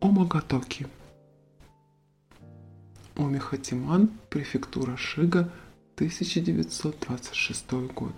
Омагатоки. 0.00 0.86
Омихатиман, 3.16 4.08
префектура 4.30 4.96
Шига, 4.96 5.52
1926 5.96 7.72
год. 7.94 8.14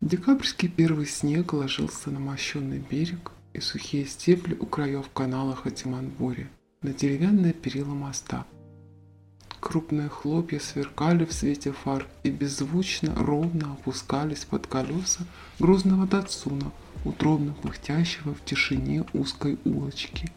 Декабрьский 0.00 0.68
первый 0.68 1.06
снег 1.06 1.52
ложился 1.52 2.12
на 2.12 2.20
мощенный 2.20 2.78
берег 2.78 3.32
и 3.54 3.60
сухие 3.60 4.06
стебли 4.06 4.54
у 4.54 4.66
краев 4.66 5.10
канала 5.10 5.56
Хатиман-Бури 5.56 6.46
на 6.82 6.94
деревянное 6.94 7.52
перила 7.52 7.94
моста. 7.94 8.46
Крупные 9.60 10.08
хлопья 10.08 10.60
сверкали 10.60 11.24
в 11.24 11.32
свете 11.32 11.72
фар 11.72 12.06
и 12.22 12.30
беззвучно 12.30 13.14
ровно 13.16 13.72
опускались 13.72 14.44
под 14.44 14.66
колеса 14.66 15.24
грузного 15.58 16.06
датсуна, 16.06 16.70
утробно 17.04 17.54
пыхтящего 17.54 18.34
в 18.34 18.44
тишине 18.44 19.04
узкой 19.12 19.58
улочки. 19.64 20.32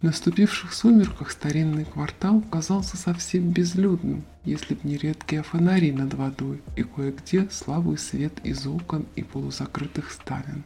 В 0.00 0.04
наступивших 0.04 0.72
сумерках 0.72 1.30
старинный 1.30 1.84
квартал 1.84 2.40
казался 2.40 2.96
совсем 2.96 3.50
безлюдным, 3.50 4.24
если 4.46 4.74
б 4.74 4.80
не 4.84 4.96
редкие 4.96 5.42
фонари 5.42 5.92
над 5.92 6.14
водой 6.14 6.62
и 6.74 6.82
кое-где 6.82 7.50
слабый 7.50 7.98
свет 7.98 8.32
из 8.42 8.66
окон 8.66 9.04
и 9.14 9.22
полузакрытых 9.22 10.10
ставен. 10.10 10.64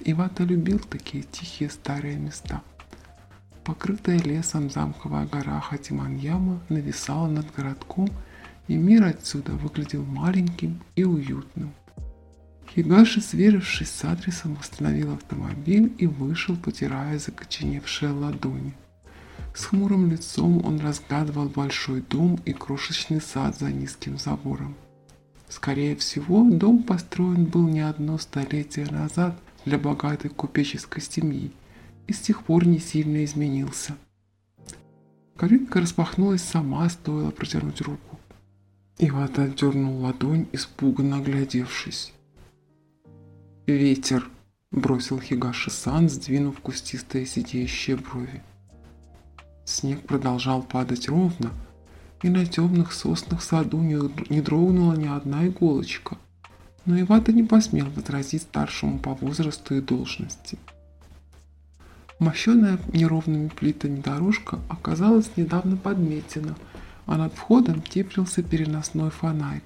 Ивата 0.00 0.44
любил 0.44 0.78
такие 0.80 1.22
тихие 1.22 1.70
старые 1.70 2.18
места. 2.18 2.60
Покрытая 3.66 4.18
лесом 4.20 4.70
замковая 4.70 5.26
гора 5.26 5.60
Хатиманьяма 5.60 6.60
нависала 6.68 7.26
над 7.26 7.52
городком, 7.54 8.08
и 8.68 8.76
мир 8.76 9.04
отсюда 9.04 9.52
выглядел 9.52 10.04
маленьким 10.04 10.80
и 10.94 11.04
уютным– 11.04 11.74
Хигаши, 12.76 13.22
сверившись 13.22 13.90
с 13.90 14.04
адресом, 14.04 14.58
остановил 14.60 15.14
автомобиль 15.14 15.94
и 15.96 16.06
вышел, 16.06 16.56
потирая 16.56 17.18
закоченевшие 17.18 18.10
ладони. 18.10 18.74
С 19.54 19.64
хмурым 19.64 20.10
лицом 20.10 20.62
он 20.62 20.80
разглядывал 20.80 21.48
большой 21.48 22.02
дом 22.02 22.38
и 22.44 22.52
крошечный 22.52 23.22
сад 23.22 23.58
за 23.58 23.72
низким 23.72 24.18
забором. 24.18 24.74
Скорее 25.48 25.96
всего, 25.96 26.44
дом 26.44 26.82
построен 26.82 27.46
был 27.46 27.66
не 27.66 27.80
одно 27.80 28.18
столетие 28.18 28.86
назад 28.90 29.38
для 29.64 29.78
богатой 29.78 30.28
купеческой 30.28 31.02
семьи 31.02 31.52
и 32.06 32.12
с 32.12 32.20
тех 32.20 32.42
пор 32.44 32.66
не 32.66 32.78
сильно 32.78 33.24
изменился. 33.24 33.96
Калитка 35.36 35.80
распахнулась 35.80 36.42
сама, 36.42 36.88
стоило 36.88 37.30
протянуть 37.30 37.80
руку. 37.82 38.18
Ивата 38.98 39.42
отдернул 39.42 40.00
ладонь, 40.00 40.46
испуганно 40.52 41.18
оглядевшись. 41.18 42.14
«Ветер!»– 43.66 44.30
бросил 44.70 45.20
Хигаши-сан, 45.20 46.08
сдвинув 46.08 46.60
кустистые 46.60 47.26
сидящие 47.26 47.96
брови. 47.96 48.42
Снег 49.66 50.00
продолжал 50.06 50.62
падать 50.62 51.08
ровно, 51.08 51.50
и 52.22 52.30
на 52.30 52.46
темных 52.46 52.92
соснах 52.92 53.42
саду 53.42 53.82
не, 53.82 53.98
не 54.30 54.40
дрогнула 54.40 54.94
ни 54.94 55.06
одна 55.06 55.46
иголочка. 55.46 56.16
Но 56.86 56.98
Ивата 56.98 57.32
не 57.32 57.42
посмел 57.42 57.90
возразить 57.90 58.42
старшему 58.42 58.98
по 58.98 59.14
возрасту 59.14 59.74
и 59.74 59.80
должности. 59.80 60.56
Мощенная 62.18 62.78
неровными 62.92 63.48
плитами 63.48 64.00
дорожка 64.00 64.58
оказалась 64.68 65.30
недавно 65.36 65.76
подметена, 65.76 66.56
а 67.04 67.16
над 67.16 67.34
входом 67.34 67.82
теплился 67.82 68.42
переносной 68.42 69.10
фонарь. 69.10 69.62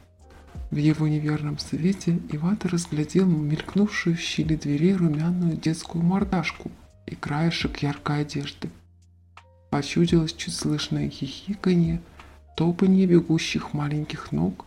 В 0.70 0.76
его 0.76 1.06
неверном 1.06 1.58
свете 1.58 2.18
Ивата 2.30 2.68
разглядел 2.68 3.26
мелькнувшую 3.26 4.16
в 4.16 4.20
щели 4.20 4.56
дверей 4.56 4.94
румяную 4.94 5.56
детскую 5.56 6.04
мордашку 6.04 6.70
и 7.06 7.14
краешек 7.14 7.78
яркой 7.78 8.22
одежды. 8.22 8.68
Почудилось 9.70 10.32
чуть 10.32 10.54
слышное 10.54 11.08
хихиканье, 11.08 12.00
топанье 12.56 13.06
бегущих 13.06 13.72
маленьких 13.74 14.32
ног. 14.32 14.64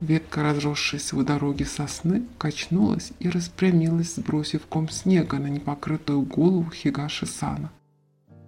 Ветка, 0.00 0.42
разросшаяся 0.42 1.16
у 1.16 1.22
дороги 1.22 1.62
сосны, 1.62 2.24
качнулась 2.36 3.12
и 3.18 3.30
распрямилась, 3.30 4.14
сбросив 4.16 4.66
ком 4.66 4.90
снега 4.90 5.38
на 5.38 5.46
непокрытую 5.46 6.20
голову 6.20 6.70
Хигаши 6.70 7.24
Сана. 7.24 7.72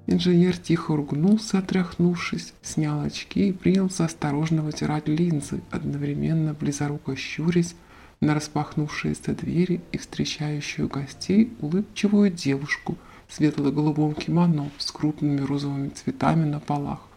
Инженер 0.07 0.59
тихо 0.59 0.95
ругнулся, 0.95 1.59
отряхнувшись, 1.59 2.53
снял 2.63 3.01
очки 3.01 3.49
и 3.49 3.53
принялся 3.53 4.05
осторожно 4.05 4.63
вытирать 4.63 5.09
линзы, 5.09 5.63
одновременно 5.71 6.53
близоруко 6.53 7.17
щурясь 7.17 7.75
на 8.21 8.35
распахнувшиеся 8.35 9.35
двери 9.35 9.81
и 9.93 9.99
встречающую 9.99 10.87
гостей 10.89 11.53
улыбчивую 11.61 12.31
девушку 12.31 12.99
в 13.27 13.35
светло-голубом 13.35 14.15
кимоно 14.15 14.71
с 14.77 14.91
крупными 14.91 15.41
розовыми 15.41 15.89
цветами 15.91 16.45
на 16.45 16.61
полах. 16.61 17.08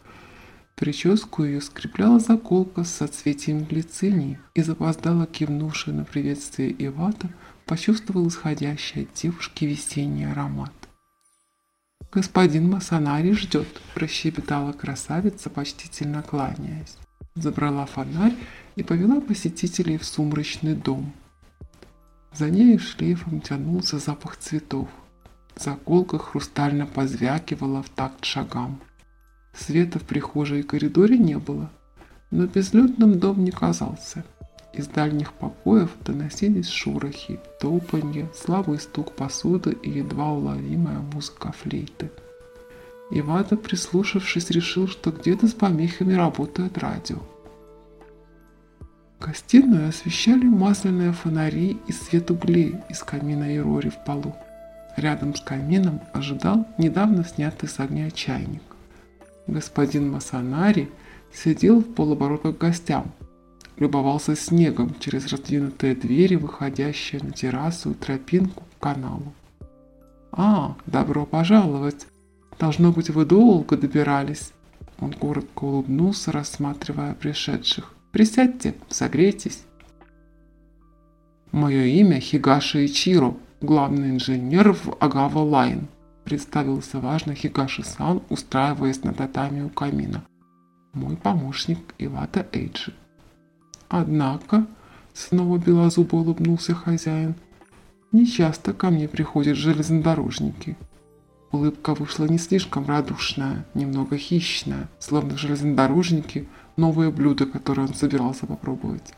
Прическу 0.75 1.43
ее 1.43 1.61
скрепляла 1.61 2.19
заколка 2.19 2.83
с 2.83 2.95
соцветием 2.95 3.63
глицинии, 3.63 4.39
и 4.55 4.61
запоздало 4.61 5.27
кивнувшая 5.27 5.93
на 5.93 6.05
приветствие 6.05 6.73
Ивата 6.85 7.29
почувствовал 7.65 8.27
исходящий 8.27 9.03
от 9.03 9.13
девушки 9.13 9.65
весенний 9.65 10.25
аромат. 10.25 10.73
«Господин 12.11 12.69
Масанари 12.69 13.31
ждет»,– 13.33 13.67
прощебетала 13.95 14.73
красавица, 14.73 15.49
почтительно 15.49 16.21
кланяясь. 16.21 16.97
Забрала 17.35 17.85
фонарь 17.85 18.35
и 18.75 18.83
повела 18.83 19.21
посетителей 19.21 19.97
в 19.97 20.03
сумрачный 20.03 20.75
дом. 20.75 21.13
За 22.33 22.49
ней 22.49 22.77
шлейфом 22.77 23.39
тянулся 23.39 23.99
запах 23.99 24.35
цветов. 24.35 24.89
Заколка 25.55 26.17
хрустально 26.17 26.85
позвякивала 26.85 27.81
в 27.83 27.89
такт 27.89 28.25
шагам. 28.25 28.81
Света 29.53 29.99
в 29.99 30.03
прихожей 30.03 30.61
и 30.61 30.63
коридоре 30.63 31.17
не 31.17 31.37
было, 31.37 31.69
но 32.31 32.45
безлюдным 32.45 33.19
дом 33.19 33.43
не 33.43 33.51
казался– 33.51 34.23
из 34.73 34.87
дальних 34.87 35.33
покоев 35.33 35.89
доносились 36.05 36.69
шорохи, 36.69 37.39
топанье, 37.59 38.29
слабый 38.33 38.79
стук 38.79 39.13
посуды 39.13 39.73
и 39.73 39.89
едва 39.89 40.31
уловимая 40.31 40.99
музыка 41.13 41.51
флейты. 41.51 42.09
Ивата, 43.11 43.57
прислушавшись, 43.57 44.49
решил, 44.49 44.87
что 44.87 45.11
где-то 45.11 45.47
с 45.47 45.53
помехами 45.53 46.13
работает 46.13 46.77
радио. 46.77 47.17
Гостиную 49.19 49.89
освещали 49.89 50.45
масляные 50.45 51.11
фонари 51.11 51.77
и 51.87 51.91
свет 51.91 52.31
углей 52.31 52.77
из 52.89 53.03
камина 53.03 53.55
Ирори 53.55 53.89
в 53.89 54.01
полу. 54.05 54.33
Рядом 54.95 55.35
с 55.35 55.41
камином 55.41 55.99
ожидал 56.13 56.65
недавно 56.77 57.25
снятый 57.25 57.67
с 57.67 57.79
огня 57.81 58.09
чайник. 58.09 58.63
Господин 59.47 60.11
Масанари 60.11 60.89
сидел 61.33 61.79
в 61.79 61.93
полоборота 61.93 62.53
к 62.53 62.57
гостям, 62.57 63.11
любовался 63.77 64.35
снегом 64.35 64.95
через 64.99 65.27
раздвинутые 65.27 65.95
двери, 65.95 66.35
выходящие 66.35 67.21
на 67.23 67.31
террасу 67.31 67.91
и 67.91 67.93
тропинку 67.95 68.63
к 68.63 68.83
каналу. 68.83 69.33
«А, 70.31 70.77
добро 70.85 71.25
пожаловать! 71.25 72.07
Должно 72.59 72.91
быть, 72.91 73.09
вы 73.09 73.25
долго 73.25 73.75
добирались!» 73.75 74.53
Он 74.99 75.13
коротко 75.13 75.63
улыбнулся, 75.65 76.31
рассматривая 76.31 77.15
пришедших. 77.15 77.93
«Присядьте, 78.11 78.75
согрейтесь!» 78.89 79.63
«Мое 81.51 81.85
имя 81.85 82.19
Хигаши 82.19 82.85
Ичиро, 82.85 83.35
главный 83.61 84.11
инженер 84.11 84.73
в 84.73 84.95
Агава 84.99 85.39
Лайн», 85.39 85.87
представился 86.31 87.01
важно 87.01 87.35
Хигаши-сан, 87.35 88.21
устраиваясь 88.29 89.03
на 89.03 89.11
татами 89.11 89.63
у 89.63 89.69
камина. 89.69 90.23
«Мой 90.93 91.17
помощник 91.17 91.79
Ивата 91.97 92.47
Эйджи». 92.53 92.93
Однако, 93.89 94.65
снова 95.13 95.57
белозубо 95.57 96.15
улыбнулся 96.15 96.73
хозяин, 96.73 97.35
не 98.13 98.25
часто 98.25 98.71
ко 98.73 98.91
мне 98.91 99.09
приходят 99.09 99.57
железнодорожники. 99.57 100.77
Улыбка 101.51 101.95
вышла 101.95 102.23
не 102.29 102.37
слишком 102.37 102.85
радушная, 102.85 103.65
немного 103.73 104.17
хищная, 104.17 104.87
словно 104.99 105.37
железнодорожники– 105.37 106.47
новое 106.77 107.11
блюдо, 107.11 107.45
которое 107.45 107.87
он 107.87 107.93
собирался 107.93 108.45
попробовать. 108.45 109.13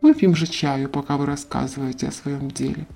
Выпьем 0.00 0.34
же 0.34 0.46
чаю, 0.46 0.88
пока 0.88 1.18
вы 1.18 1.26
рассказываете 1.26 2.08
о 2.08 2.12
своем 2.12 2.50
деле. 2.50 2.86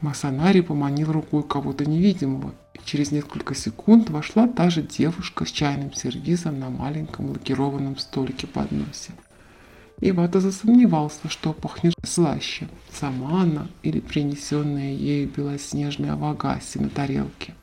Масанари 0.00 0.60
поманил 0.60 1.10
рукой 1.10 1.42
кого-то 1.42 1.84
невидимого, 1.84 2.54
и 2.74 2.78
через 2.84 3.10
несколько 3.10 3.54
секунд 3.56 4.10
вошла 4.10 4.46
та 4.46 4.70
же 4.70 4.82
девушка 4.82 5.44
с 5.44 5.50
чайным 5.50 5.92
сервизом 5.92 6.60
на 6.60 6.70
маленьком 6.70 7.30
лакированном 7.30 7.98
столике 7.98 8.46
подносе. 8.46 9.10
Ивата 10.00 10.40
засомневался, 10.40 11.28
что 11.28 11.52
пахнет 11.52 11.94
слаще, 12.04 12.68
сама 12.92 13.42
она 13.42 13.66
или 13.82 13.98
принесенная 13.98 14.92
ею 14.92 15.28
белоснежная 15.28 16.14
вагаси 16.14 16.78
на 16.78 16.88
тарелке. 16.88 17.54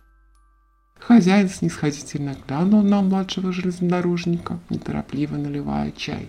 Хозяин 0.99 1.47
снисходительно 1.47 2.35
глянул 2.45 2.81
на 2.81 3.01
младшего 3.01 3.53
железнодорожника, 3.53 4.59
неторопливо 4.69 5.37
наливая 5.37 5.91
чай. 5.91 6.27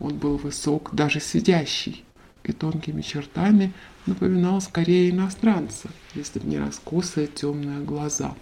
Он 0.00 0.16
был 0.16 0.38
высок, 0.38 0.90
даже 0.92 1.20
сидящий, 1.20 2.04
и 2.44 2.52
тонкими 2.52 3.00
чертами 3.00 3.72
напоминал 4.06 4.60
скорее 4.60 5.10
иностранца, 5.10 5.88
если 6.14 6.38
бы 6.38 6.46
не 6.46 6.58
раскосые 6.58 7.26
темные 7.26 7.80
глаза. 7.80 8.34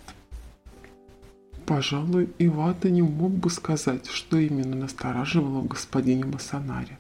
Пожалуй, 1.67 2.29
Ивата 2.39 2.91
не 2.91 3.03
мог 3.03 3.33
бы 3.33 3.49
сказать, 3.49 4.07
что 4.09 4.37
именно 4.37 4.77
настораживало 4.77 5.61
в 5.61 5.69
господине 5.69 6.25
Масонаре. 6.25 6.99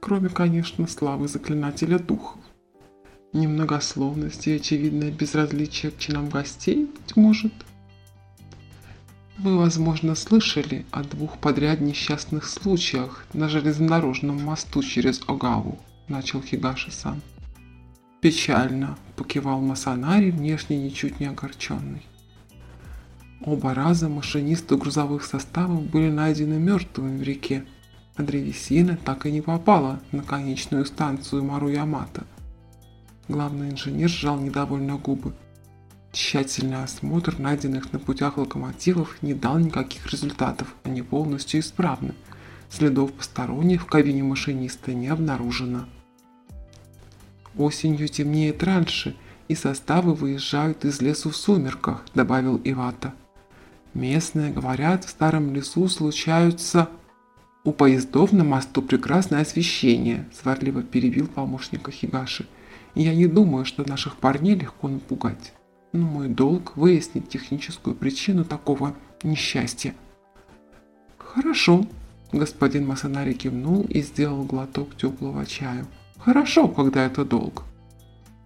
Кроме, 0.00 0.28
конечно, 0.28 0.86
славы 0.86 1.28
заклинателя 1.28 1.98
духов. 1.98 2.40
Немногословность 3.32 4.46
и 4.46 4.52
очевидное 4.52 5.10
безразличие 5.10 5.92
к 5.92 5.98
чинам 5.98 6.30
гостей, 6.30 6.86
быть 6.86 7.16
может. 7.16 7.52
Вы, 9.38 9.58
возможно, 9.58 10.14
слышали 10.14 10.86
о 10.90 11.04
двух 11.04 11.36
подряд 11.36 11.82
несчастных 11.82 12.46
случаях 12.46 13.26
на 13.34 13.50
железнодорожном 13.50 14.42
мосту 14.42 14.82
через 14.82 15.20
Огаву, 15.26 15.78
начал 16.08 16.42
Хигаши-сан. 16.42 17.20
Печально, 18.20 18.96
покивал 19.16 19.60
Масанари, 19.60 20.30
внешне 20.30 20.76
ничуть 20.78 21.20
не 21.20 21.26
огорченный. 21.26 22.02
Оба 23.44 23.74
раза 23.74 24.08
машинисты 24.08 24.76
грузовых 24.76 25.24
составов 25.24 25.82
были 25.84 26.10
найдены 26.10 26.54
мертвыми 26.54 27.18
в 27.18 27.22
реке, 27.22 27.64
а 28.16 28.22
древесина 28.22 28.96
так 28.96 29.26
и 29.26 29.30
не 29.30 29.42
попала 29.42 30.00
на 30.10 30.22
конечную 30.22 30.86
станцию 30.86 31.44
Маруямата. 31.44 32.24
Главный 33.28 33.70
инженер 33.70 34.08
сжал 34.08 34.40
недовольно 34.40 34.96
губы. 34.96 35.34
Тщательный 36.12 36.82
осмотр 36.82 37.38
найденных 37.38 37.92
на 37.92 37.98
путях 37.98 38.38
локомотивов 38.38 39.22
не 39.22 39.34
дал 39.34 39.58
никаких 39.58 40.10
результатов, 40.10 40.74
они 40.82 41.02
полностью 41.02 41.60
исправны. 41.60 42.14
Следов 42.70 43.12
посторонних 43.12 43.82
в 43.82 43.86
кабине 43.86 44.22
машиниста 44.22 44.94
не 44.94 45.08
обнаружено. 45.08 45.86
Осенью 47.56 48.08
темнеет 48.08 48.62
раньше, 48.62 49.16
и 49.48 49.54
составы 49.54 50.14
выезжают 50.14 50.84
из 50.84 51.00
лесу 51.00 51.30
в 51.30 51.36
сумерках, 51.36 52.04
добавил 52.14 52.60
Ивата. 52.64 53.14
Местные 53.94 54.52
говорят, 54.52 55.04
в 55.04 55.08
старом 55.08 55.54
лесу 55.54 55.88
случаются... 55.88 56.88
У 57.64 57.72
поездов 57.72 58.30
на 58.30 58.44
мосту 58.44 58.80
прекрасное 58.80 59.40
освещение, 59.40 60.28
сварливо 60.32 60.84
перебил 60.84 61.26
помощника 61.26 61.90
Хигаши. 61.90 62.46
Я 62.94 63.12
не 63.12 63.26
думаю, 63.26 63.64
что 63.64 63.88
наших 63.88 64.18
парней 64.18 64.54
легко 64.54 64.86
напугать. 64.86 65.52
Но 65.92 66.06
мой 66.06 66.28
долг 66.28 66.76
выяснить 66.76 67.28
техническую 67.28 67.96
причину 67.96 68.44
такого 68.44 68.94
несчастья. 69.24 69.94
Хорошо, 71.18 71.84
господин 72.30 72.86
Масонари 72.86 73.34
кивнул 73.34 73.82
и 73.82 74.00
сделал 74.00 74.44
глоток 74.44 74.96
теплого 74.96 75.44
чаю. 75.44 75.86
Хорошо, 76.18 76.68
когда 76.68 77.04
это 77.06 77.24
долг. 77.24 77.64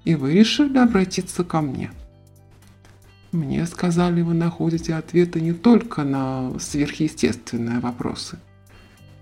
И 0.05 0.15
вы 0.15 0.33
решили 0.33 0.79
обратиться 0.79 1.45
ко 1.45 1.61
мне. 1.61 1.91
Мне 3.33 3.65
сказали, 3.67 4.23
вы 4.23 4.35
находите 4.35 4.95
ответы 4.95 5.41
не 5.41 5.53
только 5.53 6.03
на 6.03 6.59
сверхъестественные 6.59 7.79
вопросы. 7.81 8.39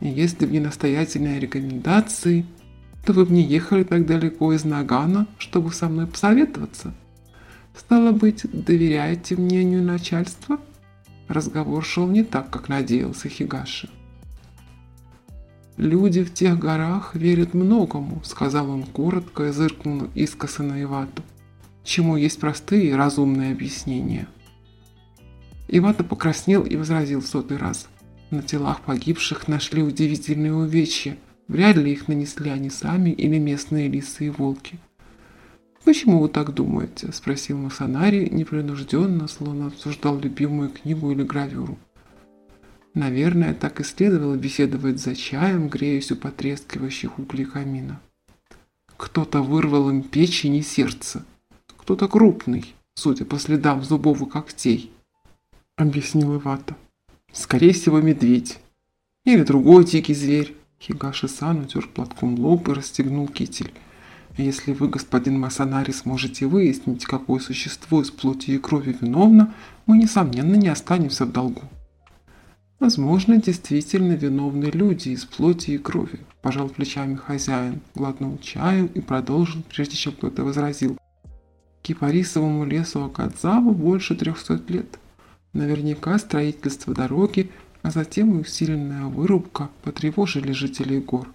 И 0.01 0.09
если 0.09 0.47
бы 0.47 0.53
не 0.53 0.61
настоятельные 0.61 1.41
рекомендации, 1.41 2.47
то 3.05 3.13
вы 3.13 3.27
бы 3.27 3.33
не 3.33 3.43
ехали 3.43 3.85
так 3.85 4.07
далеко 4.07 4.53
из 4.53 4.65
Нагана, 4.65 5.27
чтобы 5.39 5.73
со 5.73 5.89
мной 5.89 6.07
посоветоваться. 6.07 6.95
Стало 7.77 8.13
быть, 8.13 8.47
доверяете 8.51 9.37
мнению 9.37 9.83
начальства? 9.83 10.59
Разговор 11.29 11.85
шел 11.85 12.07
не 12.07 12.25
так, 12.25 12.51
как 12.51 12.69
надеялся 12.69 13.29
Хигаши. 13.29 13.91
«Люди 15.79 16.23
в 16.23 16.35
тех 16.35 16.59
горах 16.59 17.15
верят 17.15 17.55
многому»,— 17.55 18.21
сказал 18.25 18.69
он 18.69 18.83
коротко 18.83 19.47
и 19.47 19.53
зыркнул 19.53 20.09
искоса 20.15 20.63
на 20.63 20.83
Ивату 20.83 21.23
чему 21.89 22.17
есть 22.17 22.39
простые 22.39 22.91
и 22.91 22.93
разумные 22.93 23.53
объяснения. 23.53 24.29
Ивата 25.69 26.05
покраснел 26.05 26.63
и 26.65 26.77
возразил 26.77 27.21
в 27.21 27.27
сотый 27.27 27.57
раз. 27.57 27.89
На 28.31 28.43
телах 28.43 28.83
погибших 28.83 29.49
нашли 29.49 29.83
удивительные 29.83 30.55
увечья. 30.55 31.17
Вряд 31.49 31.77
ли 31.77 31.93
их 31.93 32.09
нанесли 32.09 32.51
они 32.51 32.69
сами 32.69 33.11
или 33.11 33.39
местные 33.39 33.89
лисы 33.89 34.27
и 34.27 34.31
волки. 34.31 34.79
«Почему 35.85 36.21
вы 36.21 36.29
так 36.29 36.53
думаете?»– 36.53 37.11
спросил 37.13 37.57
Масонари 37.57 38.29
непринужденно, 38.31 39.27
словно 39.27 39.69
обсуждал 39.69 40.19
любимую 40.19 40.69
книгу 40.69 41.11
или 41.11 41.23
гравюру. 41.23 41.79
Наверное, 42.95 43.55
так 43.55 43.81
и 43.81 43.85
следовало 43.85 44.37
беседовать 44.37 45.01
за 45.01 45.15
чаем, 45.15 45.69
греясь 45.69 46.11
у 46.13 46.17
потрескивающих 46.17 47.19
углей 47.19 47.45
камина. 47.45 48.01
Кто-то 48.97 49.43
вырвал 49.43 49.91
им 49.91 50.03
печень 50.03 50.57
и 50.57 50.63
сердце– 50.63 51.25
кто-то 51.89 52.07
крупный, 52.07 52.75
судя 52.97 53.25
по 53.25 53.39
следам 53.39 53.83
зубов 53.83 54.21
и 54.21 54.27
когтей, 54.27 54.93
объяснил 55.75 56.37
Ивата. 56.37 56.77
Скорее 57.33 57.73
всего, 57.73 58.03
медведь. 58.03 58.59
Или 59.25 59.43
другой 59.43 59.87
дикий 59.87 60.13
зверь. 60.13 60.55
Хигаши-сан 60.83 61.61
утер 61.61 61.89
платком 61.89 62.39
лоб 62.39 62.69
и 62.69 62.75
расстегнул 62.75 63.27
китель. 63.27 63.73
Если 64.37 64.75
вы, 64.75 64.89
господин 64.89 65.41
Масанари, 65.41 65.93
сможете 65.93 66.47
выяснить, 66.47 67.07
какое 67.07 67.41
существо 67.41 68.03
из 68.03 68.11
плоти 68.11 68.51
и 68.51 68.59
крови 68.59 68.95
виновно, 69.01 69.55
мы, 69.87 69.97
несомненно, 69.97 70.57
не 70.57 70.69
останемся 70.69 71.25
в 71.25 71.33
долгу. 71.33 71.63
Возможно, 72.81 73.43
действительно 73.43 74.13
виновны 74.13 74.67
люди 74.67 75.09
из 75.09 75.25
плоти 75.25 75.73
и 75.73 75.79
крови, 75.79 76.21
пожал 76.43 76.69
плечами 76.69 77.17
хозяин, 77.17 77.81
глотнул 77.97 78.39
чаю 78.39 78.89
и 78.95 79.01
продолжил, 79.01 79.63
прежде 79.69 79.97
чем 79.97 80.13
кто-то 80.13 80.45
возразил. 80.45 80.97
Кипарисовому 81.83 82.65
лесу 82.65 83.03
Акадзаву 83.03 83.73
больше 83.73 84.15
300 84.15 84.63
лет. 84.69 84.99
Наверняка 85.53 86.19
строительство 86.19 86.95
дороги, 86.95 87.51
а 87.83 87.91
затем 87.91 88.37
и 88.37 88.43
усиленная 88.43 89.07
вырубка 89.07 89.71
потревожили 89.83 90.53
жителей 90.53 91.01
гор. 91.01 91.29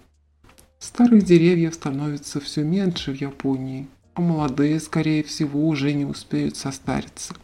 Старых 0.78 1.24
деревьев 1.24 1.74
становится 1.74 2.40
все 2.40 2.62
меньше 2.62 3.12
в 3.12 3.20
Японии, 3.20 3.86
а 4.14 4.22
молодые, 4.22 4.80
скорее 4.80 5.22
всего, 5.22 5.68
уже 5.68 5.92
не 5.92 6.06
успеют 6.06 6.56
состариться. 6.56 7.34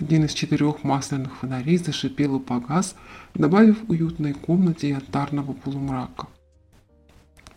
Один 0.00 0.24
из 0.24 0.32
четырех 0.32 0.82
масляных 0.82 1.36
фонарей 1.36 1.76
зашипел 1.76 2.38
и 2.38 2.40
погас, 2.40 2.96
добавив 3.34 3.88
уютной 3.88 4.32
комнате 4.32 4.88
янтарного 4.88 5.52
полумрака– 5.52 6.26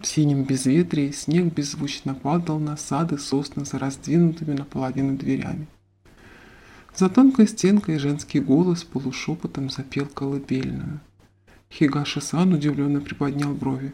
в 0.04 0.06
синем 0.06 0.44
безветрии 0.44 1.12
снег 1.12 1.54
беззвучно 1.54 2.14
падал 2.14 2.60
на 2.60 2.76
сады 2.76 3.18
сосны 3.18 3.64
за 3.64 3.80
раздвинутыми 3.80 4.54
наполовину 4.54 5.16
дверями. 5.18 5.66
За 6.94 7.08
тонкой 7.08 7.48
стенкой 7.48 8.00
женский 8.00 8.42
голос 8.42 8.84
полушепотом 8.84 9.70
запел 9.70 10.06
колыбельную. 10.08 11.00
Хигаши-сан 11.72 12.54
удивленно 12.54 13.00
приподнял 13.00 13.54
брови. 13.54 13.94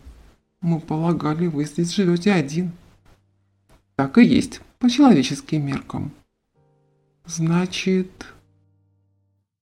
«Мы 0.61 0.79
полагали, 0.79 1.45
вы 1.45 1.65
здесь 1.65 1.93
живете 1.93 2.33
один». 2.33 2.71
«Так 3.95 4.17
и 4.17 4.25
есть, 4.25 4.61
по 4.79 4.89
человеческим 4.89 5.63
меркам». 5.63 6.11
«Значит...» 7.27 8.25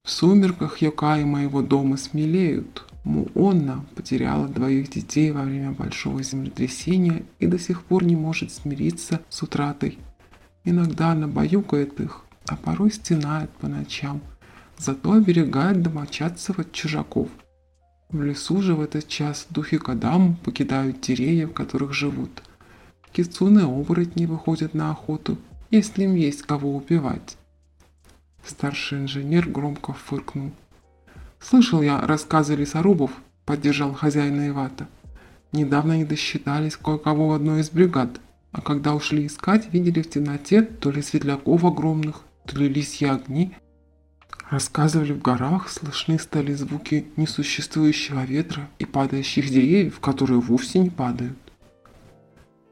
«В 0.07 0.09
сумерках 0.09 0.77
Йокаи 0.77 1.25
моего 1.25 1.61
дома 1.61 1.97
смелеют», 1.97 2.85
Муонна 3.03 3.85
потеряла 3.93 4.47
двоих 4.47 4.89
детей 4.89 5.31
во 5.31 5.41
время 5.43 5.73
большого 5.73 6.23
землетрясения 6.23 7.25
и 7.39 7.45
до 7.45 7.59
сих 7.59 7.83
пор 7.83 8.05
не 8.05 8.15
может 8.15 8.53
смириться 8.53 9.19
с 9.27 9.43
утратой. 9.43 9.99
Иногда 10.63 11.11
она 11.11 11.27
баюкает 11.27 11.99
их, 11.99 12.23
а 12.47 12.55
порой 12.55 12.93
стенает 12.93 13.49
по 13.49 13.67
ночам, 13.67 14.21
зато 14.77 15.11
оберегает 15.11 15.81
домочадцев 15.81 16.57
от 16.57 16.71
чужаков. 16.71 17.27
В 18.07 18.23
лесу 18.23 18.61
же 18.61 18.75
в 18.75 18.81
этот 18.81 19.09
час 19.09 19.47
духи 19.49 19.77
Кадам 19.77 20.37
покидают 20.37 21.01
деревья, 21.01 21.47
в 21.47 21.53
которых 21.53 21.93
живут. 21.93 22.43
Кицуны 23.11 23.63
оборотни 23.63 24.25
выходят 24.25 24.73
на 24.73 24.89
охоту, 24.89 25.37
если 25.69 26.05
им 26.05 26.15
есть 26.15 26.43
кого 26.43 26.77
убивать. 26.77 27.35
Старший 28.47 28.99
инженер 28.99 29.49
громко 29.49 29.91
фыркнул. 29.91 30.51
«Слышал 31.39 31.81
я 31.81 31.99
рассказы 31.99 32.55
лесорубов»,— 32.55 33.11
поддержал 33.45 33.93
хозяина 33.93 34.47
Ивата. 34.47 34.87
«Недавно 35.51 35.95
они 35.95 36.05
досчитались 36.05 36.77
кое-кого 36.77 37.27
в 37.27 37.33
одной 37.33 37.59
из 37.59 37.69
бригад, 37.69 38.21
а 38.53 38.61
когда 38.61 38.95
ушли 38.95 39.27
искать, 39.27 39.71
видели 39.73 40.01
в 40.01 40.09
темноте 40.09 40.61
то 40.61 40.91
ли 40.91 41.01
светляков 41.01 41.65
огромных, 41.65 42.21
то 42.45 42.57
ли 42.57 42.69
лисьи 42.69 43.07
огни. 43.07 43.53
Рассказывали, 44.49 45.11
в 45.11 45.21
горах 45.21 45.69
слышны 45.69 46.17
стали 46.17 46.53
звуки 46.53 47.05
несуществующего 47.17 48.23
ветра 48.23 48.69
и 48.79 48.85
падающих 48.85 49.49
деревьев, 49.49 49.99
которые 49.99 50.39
вовсе 50.39 50.79
не 50.79 50.89
падают. 50.89 51.37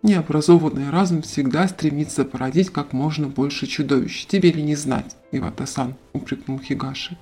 Необразованный 0.06 0.92
разум 0.92 1.24
всегда 1.24 1.68
стремится 1.68 2.26
породить 2.26 2.70
как 2.70 2.94
можно 2.94 3.28
больше 3.28 3.66
чудовищ. 3.66 4.28
Тебе 4.28 4.52
ли 4.52 4.62
не 4.62 4.76
знать, 4.76 5.18
Ивата-сан, 5.32 5.96
упрекнул 6.14 6.60
Хигаши. 6.60 7.18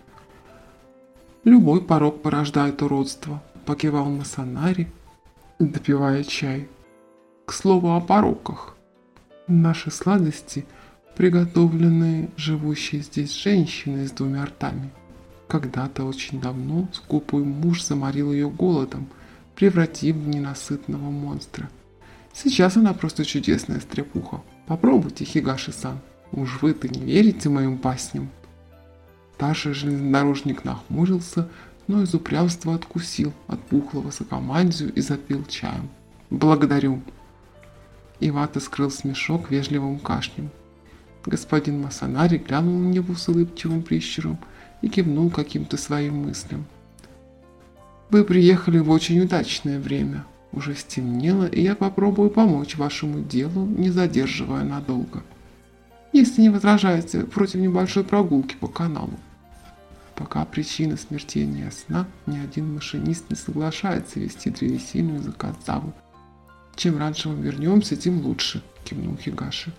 Любой 1.45 1.81
порог 1.81 2.21
порождает 2.21 2.81
уродство, 2.81 3.41
покивал 3.65 4.09
Масанари, 4.09 4.89
допивая 5.59 6.25
чай. 6.25 6.67
К 7.45 7.53
слову 7.53 7.93
о 7.93 8.01
пороках. 8.01 8.75
Наши 9.47 9.89
сладости, 9.89 10.65
приготовленные 11.15 12.31
живущей 12.35 12.99
здесь 12.99 13.33
женщиной 13.33 14.09
с 14.09 14.11
двумя 14.11 14.43
ртами. 14.43 14.91
Когда-то 15.47 16.03
очень 16.03 16.41
давно 16.41 16.89
скупой 16.91 17.45
муж 17.45 17.81
заморил 17.81 18.33
ее 18.33 18.49
голодом, 18.49 19.07
превратив 19.55 20.17
в 20.17 20.27
ненасытного 20.27 21.09
монстра. 21.09 21.69
Сейчас 22.33 22.77
она 22.77 22.93
просто 22.93 23.23
чудесная 23.23 23.79
стряпуха. 23.79 24.41
Попробуйте, 24.65 25.23
Хигаши-сан. 25.23 25.99
Уж 26.31 26.61
вы-то 26.61 26.87
не 26.87 26.99
верите 26.99 27.49
моим 27.49 27.77
басням. 27.77 28.29
Старший 29.35 29.73
железнодорожник 29.73 30.63
нахмурился, 30.63 31.49
но 31.87 32.01
из 32.01 32.13
упрямства 32.13 32.75
откусил 32.75 33.33
от 33.47 33.61
пухлого 33.61 34.09
сакомандию 34.09 34.93
и 34.93 35.01
запил 35.01 35.43
чаем. 35.45 35.89
«Благодарю!» 36.29 37.01
Ивата 38.21 38.61
скрыл 38.61 38.89
смешок 38.89 39.51
вежливым 39.51 39.99
кашлем. 39.99 40.49
Господин 41.25 41.81
Масанари 41.81 42.37
глянул 42.37 42.77
на 42.77 42.87
него 42.87 43.15
с 43.15 43.27
улыбчивым 43.27 43.83
прищуром 43.83 44.39
и 44.81 44.87
кивнул 44.87 45.29
каким-то 45.29 45.75
своим 45.75 46.27
мыслям. 46.27 46.65
«Вы 48.09 48.23
приехали 48.23 48.79
в 48.79 48.89
очень 48.89 49.19
удачное 49.19 49.77
время. 49.77 50.25
Уже 50.53 50.75
стемнело, 50.75 51.45
и 51.45 51.61
я 51.61 51.75
попробую 51.75 52.29
помочь 52.29 52.77
вашему 52.77 53.19
делу, 53.19 53.65
не 53.65 53.89
задерживая 53.89 54.63
надолго. 54.63 55.23
Если 56.13 56.41
не 56.41 56.49
возражаете 56.49 57.23
против 57.23 57.55
небольшой 57.55 58.03
прогулки 58.03 58.55
по 58.55 58.67
каналу». 58.67 59.19
Пока 60.15 60.45
причина 60.45 60.95
смертения 60.95 61.71
сна, 61.71 62.07
ни 62.27 62.37
один 62.37 62.75
машинист 62.75 63.29
не 63.29 63.35
соглашается 63.35 64.19
вести 64.19 64.51
древесину 64.51 65.17
из 65.17 65.27
Аказавы. 65.27 65.91
Чем 66.75 66.97
раньше 66.97 67.29
мы 67.29 67.43
вернемся, 67.43 67.95
тем 67.95 68.21
лучше, 68.21 68.61
кивнул 68.83 69.17
Хигаши. 69.17 69.73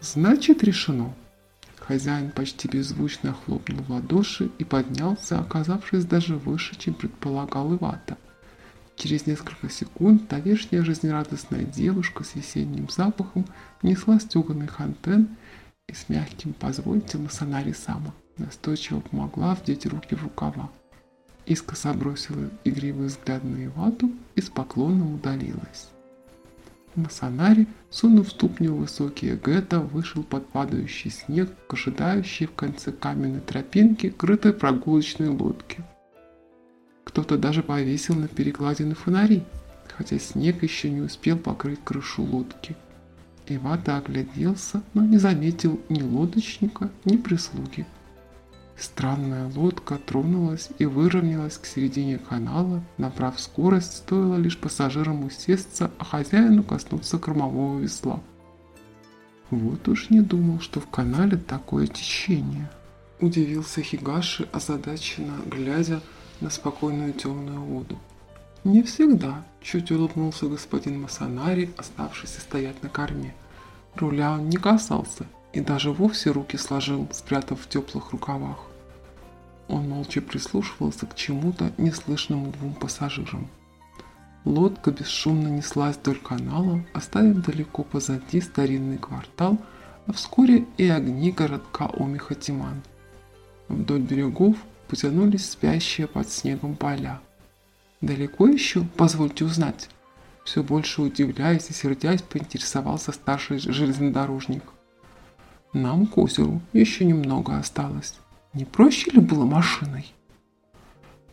Значит, 0.00 0.64
решено. 0.64 1.14
Хозяин 1.78 2.30
почти 2.30 2.68
беззвучно 2.68 3.32
хлопнул 3.32 3.82
в 3.82 3.90
ладоши 3.90 4.50
и 4.58 4.64
поднялся, 4.64 5.38
оказавшись 5.38 6.04
даже 6.04 6.36
выше, 6.36 6.76
чем 6.76 6.94
предполагал 6.94 7.74
Ивата. 7.74 8.16
Через 8.96 9.26
несколько 9.26 9.68
секунд 9.68 10.28
та 10.28 10.38
вешняя 10.38 10.84
жизнерадостная 10.84 11.64
девушка 11.64 12.24
с 12.24 12.34
весенним 12.34 12.88
запахом 12.88 13.46
несла 13.82 14.20
стеганый 14.20 14.68
хантен 14.68 15.36
и 15.88 15.94
с 15.94 16.08
мягким 16.08 16.52
«позвольте 16.52 17.18
Масанари 17.18 17.72
Сама» 17.72 18.14
настойчиво 18.38 19.00
помогла 19.00 19.54
вдеть 19.54 19.86
руки 19.86 20.14
в 20.14 20.22
рукава. 20.22 20.70
Искоса 21.46 21.92
бросила 21.92 22.50
игривый 22.64 23.08
взгляд 23.08 23.42
на 23.42 23.64
Ивату 23.64 24.10
и 24.36 24.40
с 24.40 24.48
поклоном 24.48 25.14
удалилась. 25.14 25.88
Масанари, 26.94 27.66
сунув 27.90 28.28
ступню 28.28 28.74
в 28.74 28.80
высокие 28.80 29.36
гетто, 29.36 29.80
вышел 29.80 30.22
под 30.22 30.46
падающий 30.48 31.10
снег 31.10 31.50
к 31.66 31.72
ожидающей 31.72 32.46
в 32.46 32.54
конце 32.54 32.92
каменной 32.92 33.40
тропинки 33.40 34.10
крытой 34.10 34.52
прогулочной 34.52 35.28
лодки. 35.28 35.82
Кто-то 37.12 37.36
даже 37.36 37.62
повесил 37.62 38.14
на 38.14 38.26
перекладины 38.26 38.94
фонари, 38.94 39.42
хотя 39.98 40.18
снег 40.18 40.62
еще 40.62 40.88
не 40.88 41.02
успел 41.02 41.36
покрыть 41.36 41.84
крышу 41.84 42.22
лодки. 42.22 42.74
Ивата 43.46 43.98
огляделся, 43.98 44.82
но 44.94 45.04
не 45.04 45.18
заметил 45.18 45.78
ни 45.90 46.00
лодочника, 46.00 46.90
ни 47.04 47.18
прислуги. 47.18 47.86
Странная 48.78 49.52
лодка 49.54 49.98
тронулась 49.98 50.70
и 50.78 50.86
выровнялась 50.86 51.58
к 51.58 51.66
середине 51.66 52.16
канала, 52.16 52.82
набрав 52.96 53.38
скорость, 53.38 53.98
стоило 53.98 54.36
лишь 54.36 54.56
пассажирам 54.56 55.22
усесться, 55.22 55.90
а 55.98 56.04
хозяину 56.06 56.62
коснуться 56.62 57.18
кормового 57.18 57.78
весла. 57.78 58.20
Вот 59.50 59.86
уж 59.86 60.08
не 60.08 60.22
думал, 60.22 60.60
что 60.60 60.80
в 60.80 60.86
канале 60.86 61.36
такое 61.36 61.86
течение. 61.88 62.70
Удивился 63.20 63.82
Хигаши, 63.82 64.48
озадаченно 64.50 65.34
глядя 65.44 66.00
на 66.42 66.50
спокойную 66.50 67.12
темную 67.12 67.60
воду. 67.60 67.98
Не 68.64 68.82
всегда, 68.82 69.44
чуть 69.60 69.90
улыбнулся 69.90 70.46
господин 70.46 71.02
Масанари, 71.02 71.70
оставшийся 71.76 72.40
стоять 72.40 72.82
на 72.82 72.88
корме. 72.88 73.34
Руля 73.94 74.32
он 74.32 74.48
не 74.48 74.56
касался, 74.56 75.26
и 75.52 75.60
даже 75.60 75.92
вовсе 75.92 76.30
руки 76.30 76.56
сложил, 76.56 77.08
спрятав 77.12 77.60
в 77.60 77.68
теплых 77.68 78.10
рукавах. 78.10 78.58
Он 79.68 79.88
молча 79.88 80.20
прислушивался 80.20 81.06
к 81.06 81.14
чему-то 81.14 81.72
неслышному 81.78 82.52
двум 82.52 82.74
пассажирам. 82.74 83.48
Лодка 84.44 84.90
бесшумно 84.90 85.48
неслась 85.48 85.96
вдоль 85.96 86.18
канала, 86.18 86.84
оставив 86.92 87.44
далеко 87.44 87.84
позади 87.84 88.40
старинный 88.40 88.98
квартал, 88.98 89.58
а 90.06 90.12
вскоре 90.12 90.66
и 90.76 90.88
огни 90.88 91.30
городка 91.30 91.88
Омихатиман. 91.92 92.82
Вдоль 93.68 94.00
берегов 94.00 94.56
потянулись 94.92 95.50
спящие 95.50 96.06
под 96.06 96.30
снегом 96.30 96.76
поля. 96.76 97.20
«Далеко 98.00 98.46
еще? 98.46 98.86
Позвольте 98.96 99.44
узнать». 99.44 99.88
Все 100.44 100.62
больше 100.62 101.02
удивляясь 101.02 101.70
и 101.70 101.72
сердясь, 101.72 102.22
поинтересовался 102.22 103.10
старший 103.10 103.58
железнодорожник– 103.58 104.62
нам 105.72 106.06
к 106.06 106.18
озеру 106.18 106.60
еще 106.74 107.06
немного 107.06 107.56
осталось. 107.56 108.14
Не 108.52 108.66
проще 108.66 109.10
ли 109.10 109.20
было 109.20 109.46
машиной? 109.46 110.12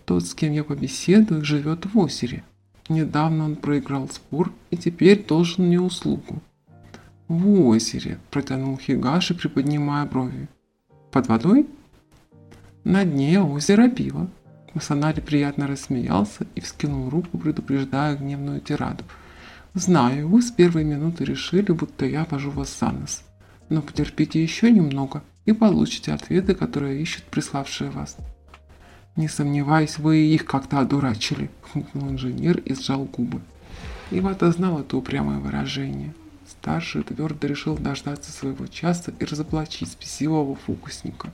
Тот, 0.06 0.26
с 0.26 0.34
кем 0.34 0.54
я 0.54 0.64
побеседую, 0.64 1.44
живет 1.44 1.86
в 1.86 1.98
озере. 1.98 2.44
Недавно 2.88 3.44
он 3.44 3.58
проиграл 3.58 4.08
спор 4.08 4.54
и 4.72 4.78
теперь 4.78 5.26
должен 5.26 5.66
мне 5.66 5.82
услугу. 5.82 6.42
В 7.28 7.68
озере, 7.68 8.18
протянул 8.32 8.78
Хигаши, 8.78 9.36
приподнимая 9.36 10.06
брови. 10.06 10.48
Под 11.12 11.28
водой? 11.28 11.68
На 12.84 13.06
дне 13.06 13.42
озера 13.42 13.90
пива. 13.90 14.30
Масанари 14.74 15.22
приятно 15.22 15.68
рассмеялся 15.68 16.46
и 16.56 16.62
вскинул 16.62 17.10
руку, 17.10 17.38
предупреждая 17.38 18.16
гневную 18.16 18.62
тираду. 18.62 19.04
«Знаю, 19.74 20.28
вы 20.28 20.42
с 20.42 20.52
первой 20.52 20.84
минуты 20.84 21.26
решили, 21.26 21.72
будто 21.72 22.06
я 22.06 22.26
вожу 22.30 22.52
вас 22.52 22.78
за 22.80 22.92
нос 22.92 23.24
но 23.70 23.82
потерпите 23.82 24.42
еще 24.42 24.72
немного 24.72 25.24
и 25.46 25.54
получите 25.54 26.12
ответы, 26.12 26.56
которые 26.56 27.02
ищут 27.02 27.24
приславшие 27.26 27.90
вас. 27.92 28.18
Не 29.16 29.28
сомневаюсь, 29.28 29.98
вы 29.98 30.18
их 30.18 30.46
как-то 30.46 30.80
одурачили, 30.80 31.50
хмыкнул 31.62 32.10
инженер 32.10 32.58
и 32.60 32.74
сжал 32.74 33.06
губы. 33.06 33.42
Ивата 34.12 34.52
знал 34.52 34.80
это 34.80 34.98
упрямое 34.98 35.40
выражение. 35.40 36.14
Старший 36.48 37.04
твердо 37.04 37.48
решил 37.48 37.78
дождаться 37.78 38.32
своего 38.32 38.66
часа 38.68 39.14
и 39.20 39.26
разоблачить 39.26 39.92
спесивого 39.92 40.56
фокусника. 40.56 41.32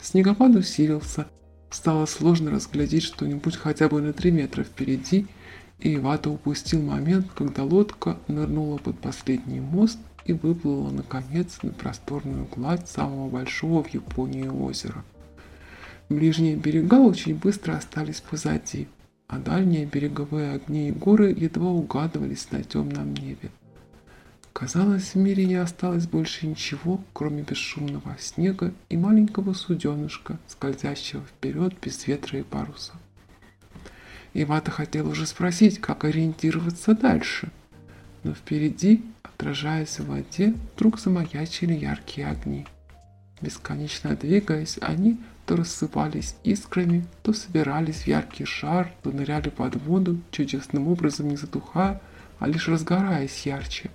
Снегопад 0.00 0.54
усилился, 0.54 1.26
стало 1.70 2.06
сложно 2.06 2.50
разглядеть 2.50 3.02
что-нибудь 3.02 3.56
хотя 3.56 3.88
бы 3.88 4.00
на 4.00 4.12
три 4.12 4.30
метра 4.30 4.62
впереди, 4.62 5.26
и 5.78 5.96
Ивата 5.96 6.30
упустил 6.30 6.82
момент, 6.82 7.28
когда 7.34 7.64
лодка 7.64 8.18
нырнула 8.28 8.78
под 8.78 8.98
последний 8.98 9.60
мост 9.60 9.98
и 10.24 10.32
выплыла 10.32 10.90
наконец 10.90 11.58
на 11.62 11.72
просторную 11.72 12.46
гладь 12.46 12.88
самого 12.88 13.28
большого 13.28 13.82
в 13.82 13.92
Японии 13.92 14.48
озера. 14.48 15.04
Ближние 16.08 16.56
берега 16.56 17.00
очень 17.00 17.34
быстро 17.34 17.74
остались 17.76 18.20
позади, 18.20 18.88
а 19.26 19.38
дальние 19.38 19.86
береговые 19.86 20.52
огни 20.52 20.88
и 20.88 20.92
горы 20.92 21.30
едва 21.30 21.70
угадывались 21.70 22.50
на 22.50 22.62
темном 22.62 23.14
небе. 23.14 23.50
Казалось, 24.54 25.14
в 25.14 25.16
мире 25.16 25.44
не 25.44 25.56
осталось 25.56 26.06
больше 26.06 26.46
ничего, 26.46 27.04
кроме 27.12 27.42
бесшумного 27.42 28.16
снега 28.18 28.72
и 28.88 28.96
маленького 28.96 29.52
суденышка, 29.52 30.38
скользящего 30.48 31.22
вперед 31.22 31.74
без 31.82 32.06
ветра 32.06 32.38
и 32.38 32.42
паруса. 32.42 32.94
Ивата 34.32 34.70
хотел 34.70 35.08
уже 35.08 35.26
спросить, 35.26 35.78
как 35.78 36.04
ориентироваться 36.04 36.94
дальше, 36.94 37.50
но 38.22 38.32
впереди 38.32 39.04
Отражаясь 39.34 39.98
в 39.98 40.06
воде, 40.06 40.54
вдруг 40.74 41.00
замаячили 41.00 41.74
яркие 41.74 42.28
огни. 42.28 42.66
Бесконечно 43.40 44.14
двигаясь, 44.14 44.78
они 44.80 45.18
то 45.44 45.56
рассыпались 45.56 46.36
искрами, 46.44 47.04
то 47.22 47.32
собирались 47.32 48.02
в 48.02 48.06
яркий 48.06 48.44
шар, 48.44 48.92
то 49.02 49.10
ныряли 49.10 49.48
под 49.48 49.74
воду, 49.76 50.20
чудесным 50.30 50.88
образом 50.88 51.28
не 51.28 51.36
затухая, 51.36 52.00
а 52.38 52.46
лишь 52.46 52.68
разгораясь 52.68 53.44
ярче. 53.44 53.90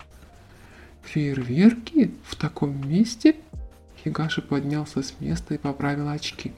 «Фейерверки? 1.14 2.12
В 2.24 2.36
таком 2.36 2.88
месте?» 2.88 3.36
Хигаши 4.04 4.44
поднялся 4.44 5.02
с 5.02 5.16
места 5.20 5.56
и 5.56 5.58
поправил 5.58 6.08
очки. 6.10 6.54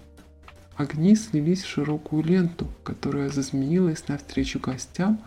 Огни 0.75 1.15
слились 1.15 1.63
в 1.63 1.69
широкую 1.69 2.23
ленту, 2.23 2.67
которая 2.83 3.29
зазмеилась 3.29 4.09
навстречу 4.09 4.59
гостям, 4.59 5.21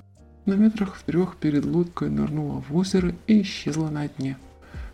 на 0.45 0.55
метрах 0.55 0.97
в 0.97 1.03
трех 1.05 1.37
перед 1.37 1.65
лодкой 1.65 2.11
нырнула 2.11 2.63
в 2.69 2.77
озеро 2.77 3.15
и 3.27 3.41
исчезла 3.41 3.89
на 3.89 4.09
дне. 4.09 4.37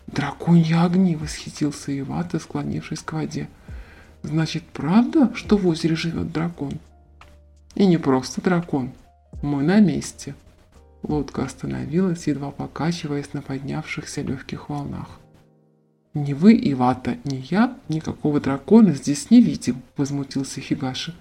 «Драконьи 0.07 0.75
огни!»— 0.75 1.17
восхитился 1.21 1.99
Ивата, 1.99 2.39
склонившись 2.39 3.01
к 3.01 3.13
воде. 3.13 3.49
«Значит, 4.23 4.63
правда, 4.73 5.33
что 5.35 5.57
в 5.57 5.67
озере 5.67 5.97
живет 5.97 6.31
дракон?» 6.31 6.75
«И 7.75 7.85
не 7.85 7.97
просто 7.97 8.41
дракон. 8.41 8.93
Мы 9.43 9.65
на 9.65 9.81
месте». 9.81 10.37
Лодка 11.03 11.45
остановилась, 11.45 12.27
едва 12.27 12.51
покачиваясь 12.51 13.33
на 13.33 13.43
поднявшихся 13.43 14.23
легких 14.23 14.69
волнах. 14.69 15.21
«Ни 16.13 16.33
вы, 16.33 16.55
Ивата, 16.55 17.19
ни 17.25 17.37
я 17.51 17.79
никакого 17.89 18.41
дракона 18.41 18.93
здесь 18.93 19.31
не 19.31 19.41
видим»,– 19.41 19.83
возмутился 19.97 20.61
Хигаши. 20.61 21.15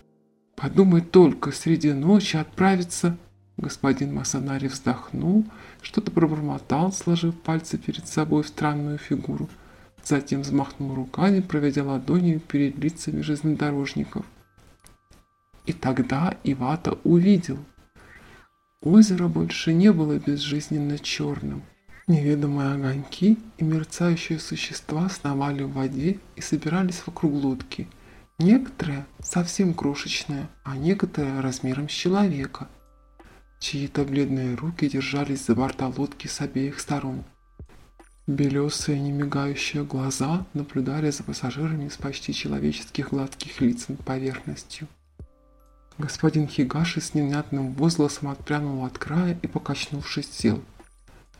«Подумай 0.55 1.01
только, 1.01 1.51
среди 1.51 1.93
ночи 1.93 2.38
отправиться...» 2.38 3.17
Господин 3.55 4.13
Масанари 4.13 4.67
вздохнул, 4.67 5.45
что-то 5.81 6.12
пробормотал, 6.12 6.93
сложив 6.93 7.36
пальцы 7.36 7.77
перед 7.77 8.07
собой 8.07 8.43
в 8.43 8.48
странную 8.48 8.98
фигуру. 8.98 9.50
Затем 10.03 10.41
взмахнул 10.41 10.95
руками, 10.95 11.41
проведя 11.41 11.83
ладонью 11.83 12.39
перед 12.39 12.77
лицами 12.77 13.21
железнодорожников. 13.21 14.25
И 15.65 15.74
тогда 15.74 16.38
Ивата 16.45 16.98
увидел. 17.03 17.59
Озеро 18.81 19.27
больше 19.27 19.74
не 19.74 19.91
было 19.91 20.17
безжизненно 20.19 20.98
черным. 20.98 21.63
Неведомые 22.07 22.74
огоньки 22.74 23.38
и 23.57 23.63
мерцающие 23.63 24.39
существа 24.39 25.09
сновали 25.09 25.63
в 25.63 25.74
воде 25.74 26.19
и 26.36 26.41
собирались 26.41 27.03
вокруг 27.05 27.33
лодки. 27.33 27.88
Некоторые 28.39 29.05
совсем 29.21 29.74
крошечные, 29.74 30.48
а 30.63 30.77
некоторые 30.77 31.41
размером 31.41 31.89
с 31.89 31.91
человека– 31.91 32.67
Чьи-то 33.59 34.05
бледные 34.05 34.55
руки 34.55 34.88
держались 34.88 35.45
за 35.45 35.53
борта 35.53 35.88
лодки 35.88 36.27
с 36.27 36.39
обеих 36.39 36.79
сторон. 36.79 37.25
Белесые, 38.25 39.00
немигающие 39.01 39.83
глаза 39.83 40.45
наблюдали 40.53 41.09
за 41.09 41.24
пассажирами 41.24 41.89
с 41.89 41.98
почти 41.98 42.33
человеческих 42.33 43.09
гладких 43.09 43.59
лиц 43.59 43.89
над 43.89 44.00
поверхностью. 44.05 44.88
Господин 46.00 46.48
Хигаши 46.48 47.01
с 47.01 47.13
невнятным 47.13 47.74
возгласом 47.74 48.29
отпрянул 48.29 48.86
от 48.86 48.98
края 48.98 49.38
и, 49.41 49.48
покачнувшись, 49.48 50.32
сел. 50.32 50.63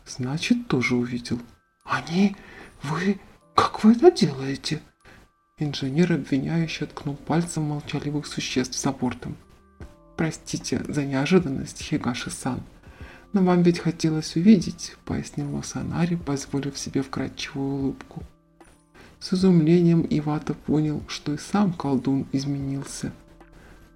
Значит, 0.06 0.68
тоже 0.68 0.96
увидел. 0.96 1.40
«Они? 1.84 2.36
Вы? 2.82 3.18
Как 3.54 3.82
вы 3.82 3.92
это 3.92 4.10
делаете?» 4.10 4.82
Инженер 5.56 6.12
обвиняюще 6.12 6.84
ткнул 6.84 7.16
пальцем 7.16 7.64
молчаливых 7.64 8.26
существ 8.26 8.78
за 8.78 8.92
бортом. 8.92 9.34
Простите 10.16 10.82
за 10.86 11.06
неожиданность, 11.06 11.82
Хигаши-сан. 11.82 12.60
Но 13.32 13.42
вам 13.42 13.62
ведь 13.62 13.78
хотелось 13.78 14.36
увидеть, 14.36 14.94
пояснил 15.06 15.48
Масанари, 15.48 16.16
позволив 16.16 16.76
себе 16.76 17.00
вкрадчивую 17.00 17.74
улыбку. 17.74 18.22
С 19.20 19.32
изумлением 19.32 20.06
Ивата 20.10 20.52
понял, 20.52 21.02
что 21.08 21.32
и 21.32 21.38
сам 21.38 21.72
колдун 21.72 22.26
изменился. 22.32 23.12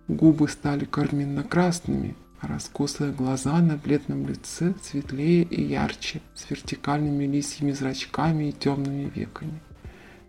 Губы 0.09 0.49
стали 0.49 0.85
карминно-красными, 0.85 2.15
а 2.41 2.47
раскосые 2.47 3.11
глаза 3.11 3.59
на 3.61 3.79
бледном 3.79 4.27
лице 4.29 4.75
светлее 4.83 5.45
и 5.45 5.63
ярче, 5.63 6.21
с 6.35 6.51
вертикальными 6.51 7.25
лисьими 7.25 7.73
зрачками 7.73 8.51
и 8.51 8.53
темными 8.53 9.11
веками. 9.15 9.63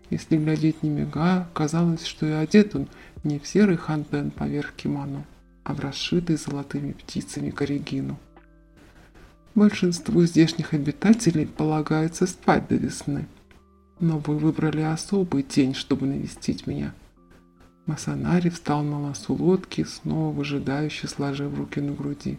Если 0.08 0.38
глядеть 0.38 0.82
не 0.82 0.88
мигая, 0.88 1.46
казалось, 1.52 2.06
что 2.06 2.24
и 2.26 2.30
одет 2.30 2.74
он 2.74 2.88
не 3.22 3.38
в 3.38 3.46
серый 3.46 3.76
хантен 3.76 4.30
поверх 4.30 4.72
кимоно, 4.72 5.26
а 5.62 5.74
в 5.74 5.80
расшитый 5.80 6.36
золотыми 6.36 6.92
птицами 6.92 7.50
корригину. 7.50 8.18
Большинству 9.54 10.22
здешних 10.24 10.72
обитателей 10.72 11.46
полагается 11.46 12.26
спать 12.26 12.66
до 12.68 12.76
весны, 12.76 13.26
но 14.00 14.18
вы 14.18 14.38
выбрали 14.38 14.82
особый 14.82 15.42
день, 15.42 15.74
чтобы 15.74 16.06
навестить 16.06 16.66
меня. 16.66 16.94
Масанари 17.86 18.50
встал 18.50 18.82
на 18.82 18.98
носу 18.98 19.34
лодки, 19.34 19.84
снова 19.84 20.32
выжидающе 20.32 21.06
сложив 21.06 21.56
руки 21.56 21.80
на 21.80 21.92
груди. 21.92 22.38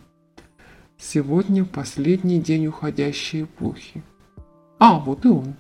Сегодня 0.97 1.63
последний 1.63 2.41
день 2.41 2.67
уходящей 2.67 3.43
эпохи. 3.43 4.03
А, 4.77 4.99
вот 4.99 5.23
и 5.25 5.29
он. 5.29 5.55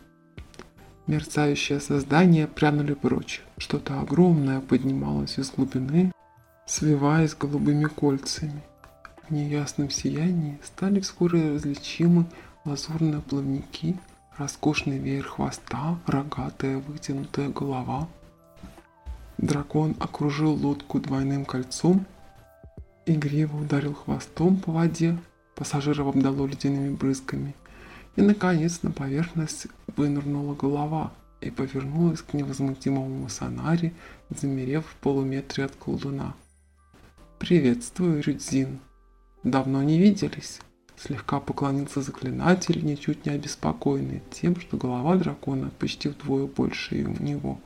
Мерцающее 1.05 1.79
создание 1.79 2.47
прянули 2.47 2.95
прочь. 2.95 3.41
Что-то 3.57 4.01
огромное 4.01 4.59
поднималось 4.59 5.39
из 5.39 5.51
глубины, 5.51 6.11
свиваясь 6.65 7.33
голубыми 7.33 7.85
кольцами. 7.85 8.61
В 9.29 9.31
неясном 9.31 9.89
сиянии 9.89 10.59
стали 10.63 10.99
вскоре 10.99 11.53
различимы 11.53 12.25
лазурные 12.65 13.21
плавники, 13.21 13.97
роскошный 14.37 14.97
веер 14.97 15.23
хвоста, 15.23 15.97
рогатая 16.07 16.79
вытянутая 16.79 17.49
голова. 17.49 18.09
Дракон 19.37 19.95
окружил 19.99 20.53
лодку 20.53 20.99
двойным 20.99 21.45
кольцом, 21.45 22.05
игриво 23.05 23.57
ударил 23.61 23.93
хвостом 23.93 24.57
по 24.57 24.71
воде, 24.71 25.15
пассажиров 25.55 26.07
обдало 26.07 26.47
ледяными 26.47 26.95
брызгами, 26.95 27.55
и, 28.15 28.21
наконец, 28.21 28.81
на 28.81 28.91
поверхность 28.91 29.67
вынырнула 29.95 30.55
голова 30.55 31.13
и 31.39 31.51
повернулась 31.51 32.23
к 32.23 32.33
невозмутимому 32.33 33.29
Санаре, 33.29 33.93
замерев 34.29 34.87
в 34.87 34.95
полуметре 34.95 35.65
от 35.65 35.75
колдуна. 35.75 36.33
«Приветствую, 37.37 38.23
Рюдзин. 38.23 38.79
Давно 39.43 39.83
не 39.83 39.99
виделись». 39.99 40.61
Слегка 40.97 41.39
поклонился 41.39 42.01
заклинатель, 42.01 42.83
ничуть 42.83 43.27
не 43.27 43.33
обеспокоенный 43.33 44.23
тем, 44.31 44.59
что 44.59 44.77
голова 44.77 45.15
дракона 45.15 45.69
почти 45.77 46.09
вдвое 46.09 46.47
больше 46.47 47.05
у 47.05 47.23
него. 47.23 47.59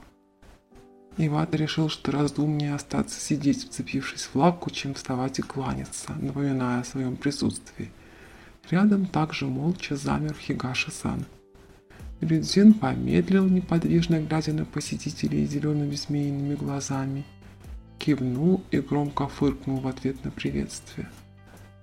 Ивата 1.25 1.57
решил, 1.57 1.89
что 1.89 2.11
разумнее 2.11 2.75
остаться 2.75 3.19
сидеть, 3.19 3.65
вцепившись 3.65 4.23
в 4.23 4.35
лапку, 4.35 4.69
чем 4.69 4.93
вставать 4.93 5.39
и 5.39 5.41
кланяться, 5.41 6.13
напоминая 6.19 6.81
о 6.81 6.85
своем 6.85 7.15
присутствии. 7.15 7.91
Рядом 8.69 9.05
также 9.05 9.45
молча 9.45 9.95
замер 9.95 10.35
Хигаши-сан. 10.35 11.25
Рюдзин 12.21 12.73
помедлил, 12.73 13.47
неподвижно 13.47 14.19
глядя 14.19 14.53
на 14.53 14.65
посетителей 14.65 15.45
зелеными 15.45 15.95
змеиными 15.95 16.55
глазами– 16.55 17.25
кивнул 18.01 18.63
и 18.71 18.79
громко 18.79 19.27
фыркнул 19.27 19.79
в 19.79 19.87
ответ 19.87 20.23
на 20.25 20.31
приветствие. 20.31 21.07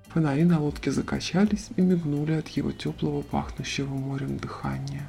Фонари 0.09 0.44
на 0.44 0.59
лодке 0.59 0.90
закачались 0.90 1.68
и 1.77 1.81
мигнули 1.81 2.33
от 2.33 2.48
его 2.48 2.72
теплого 2.72 3.22
пахнущего 3.22 3.94
морем 3.94 4.38
дыхания. 4.38 5.09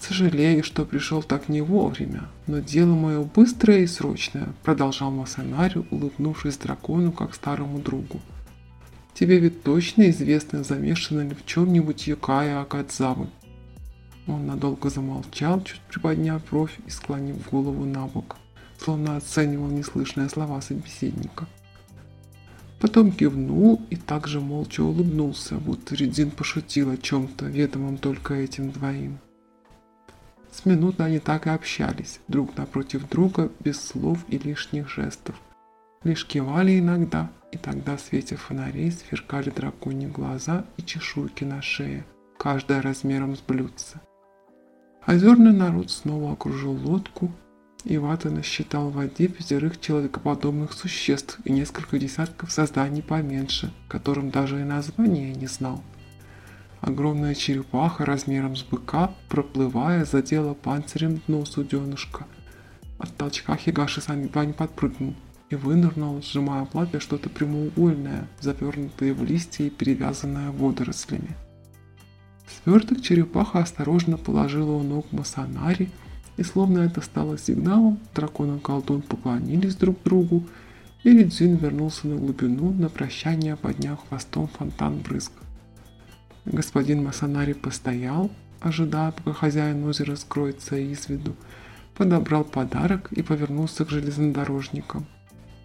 «Сожалею, 0.00 0.62
что 0.62 0.84
пришел 0.84 1.22
так 1.22 1.48
не 1.48 1.60
вовремя, 1.60 2.28
но 2.46 2.60
дело 2.60 2.94
мое 2.94 3.22
быстрое 3.22 3.80
и 3.80 3.86
срочное», 3.86 4.48
продолжал 4.62 5.10
Масанари, 5.10 5.84
улыбнувшись 5.90 6.56
дракону 6.56 7.12
как 7.12 7.34
старому 7.34 7.78
другу. 7.78 8.20
«Тебе 9.14 9.38
ведь 9.38 9.62
точно 9.62 10.10
известно, 10.10 10.62
замешана 10.62 11.22
ли 11.28 11.34
в 11.34 11.44
чем-нибудь 11.44 12.06
Юкая 12.06 12.60
Акадзавы?» 12.60 13.28
Он 14.26 14.46
надолго 14.46 14.90
замолчал, 14.90 15.62
чуть 15.64 15.80
приподняв 15.80 16.42
бровь 16.48 16.78
и 16.86 16.90
склонив 16.90 17.48
голову 17.50 17.84
на 17.84 18.06
бок– 18.06 18.36
словно 18.78 19.16
оценивал 19.16 19.68
неслышные 19.68 20.28
слова 20.28 20.60
собеседника. 20.60 21.46
Потом 22.80 23.10
кивнул 23.10 23.82
и 23.90 23.96
также 23.96 24.40
молча 24.40 24.82
улыбнулся, 24.82 25.56
будто 25.56 25.96
Редин 25.96 26.30
пошутил 26.30 26.90
о 26.90 26.96
чем-то, 26.96 27.46
ведомом 27.46 27.96
только 27.98 28.34
этим 28.34 28.70
двоим. 28.70 29.18
С 30.50 30.64
минуты 30.64 31.02
они 31.02 31.18
так 31.18 31.46
и 31.46 31.50
общались, 31.50 32.20
друг 32.28 32.56
напротив 32.56 33.08
друга, 33.08 33.50
без 33.60 33.80
слов 33.80 34.18
и 34.28 34.38
лишних 34.38 34.88
жестов. 34.88 35.36
Лишь 36.04 36.26
кивали 36.26 36.78
иногда, 36.78 37.30
и 37.52 37.58
тогда 37.58 37.96
в 37.96 38.00
свете 38.00 38.36
фонарей 38.36 38.90
сверкали 38.90 39.50
драконьи 39.50 40.06
глаза 40.06 40.64
и 40.76 40.82
чешуйки 40.82 41.44
на 41.44 41.62
шее, 41.62 42.04
каждая 42.38 42.82
размером 42.82 43.36
с 43.36 43.40
блюдце. 43.40 44.00
Озерный 45.06 45.52
народ 45.52 45.90
снова 45.90 46.32
окружил 46.32 46.72
лодку, 46.72 47.32
Ивата 47.84 48.28
насчитал 48.28 48.90
в 48.90 48.94
воде 48.94 49.28
пятерых 49.28 49.80
человекоподобных 49.80 50.72
существ 50.72 51.38
и 51.44 51.52
несколько 51.52 51.98
десятков 51.98 52.50
созданий 52.50 53.02
поменьше, 53.02 53.72
которым 53.88 54.30
даже 54.30 54.60
и 54.60 54.64
названия 54.64 55.32
не 55.32 55.46
знал. 55.46 55.82
Огромная 56.80 57.34
черепаха 57.34 58.04
размером 58.04 58.54
с 58.56 58.62
быка, 58.62 59.12
проплывая, 59.28 60.04
задела 60.04 60.54
панцирем 60.54 61.20
дно 61.26 61.44
суденышка. 61.44 62.26
От 62.98 63.16
толчка 63.16 63.56
Хигаши 63.56 64.00
сам 64.00 64.22
едва 64.22 64.44
не 64.44 64.52
подпрыгнул 64.52 65.14
и 65.50 65.56
вынырнул, 65.56 66.22
сжимая 66.22 66.66
в 66.72 67.00
что-то 67.00 67.30
прямоугольное, 67.30 68.28
завернутое 68.40 69.14
в 69.14 69.24
листья 69.24 69.64
и 69.64 69.70
перевязанное 69.70 70.50
водорослями. 70.50 71.36
Сверток 72.46 73.00
черепаха 73.00 73.60
осторожно 73.60 74.16
положила 74.16 74.72
у 74.72 74.82
ног 74.82 75.06
Масанари, 75.10 75.90
и 76.36 76.42
словно 76.42 76.80
это 76.80 77.00
стало 77.00 77.38
сигналом, 77.38 77.98
дракон 78.14 78.56
и 78.56 78.60
колдун 78.60 79.02
поклонились 79.02 79.74
друг 79.74 79.96
другу, 80.04 80.44
и 81.02 81.10
Лидзин 81.10 81.56
вернулся 81.56 82.06
на 82.06 82.16
глубину, 82.16 82.70
на 82.72 82.88
прощание 82.88 83.56
подняв 83.56 84.00
хвостом 84.08 84.48
фонтан 84.48 84.98
брызг. 84.98 85.32
Господин 86.50 87.04
Масанари 87.04 87.52
постоял, 87.52 88.30
ожидая, 88.60 89.12
пока 89.12 89.34
хозяин 89.34 89.84
озера 89.84 90.16
скроется 90.16 90.76
из 90.76 91.08
виду, 91.08 91.36
подобрал 91.94 92.42
подарок 92.42 93.12
и 93.12 93.22
повернулся 93.22 93.84
к 93.84 93.90
железнодорожникам. 93.90 95.06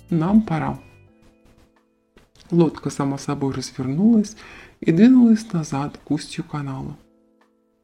«Нам 0.10 0.42
пора». 0.42 0.78
Лодка 2.52 2.90
сама 2.90 3.18
собой 3.18 3.54
развернулась 3.54 4.36
и 4.82 4.92
двинулась 4.92 5.54
назад 5.54 5.98
к 6.04 6.12
устью 6.12 6.44
канала. 6.44 6.98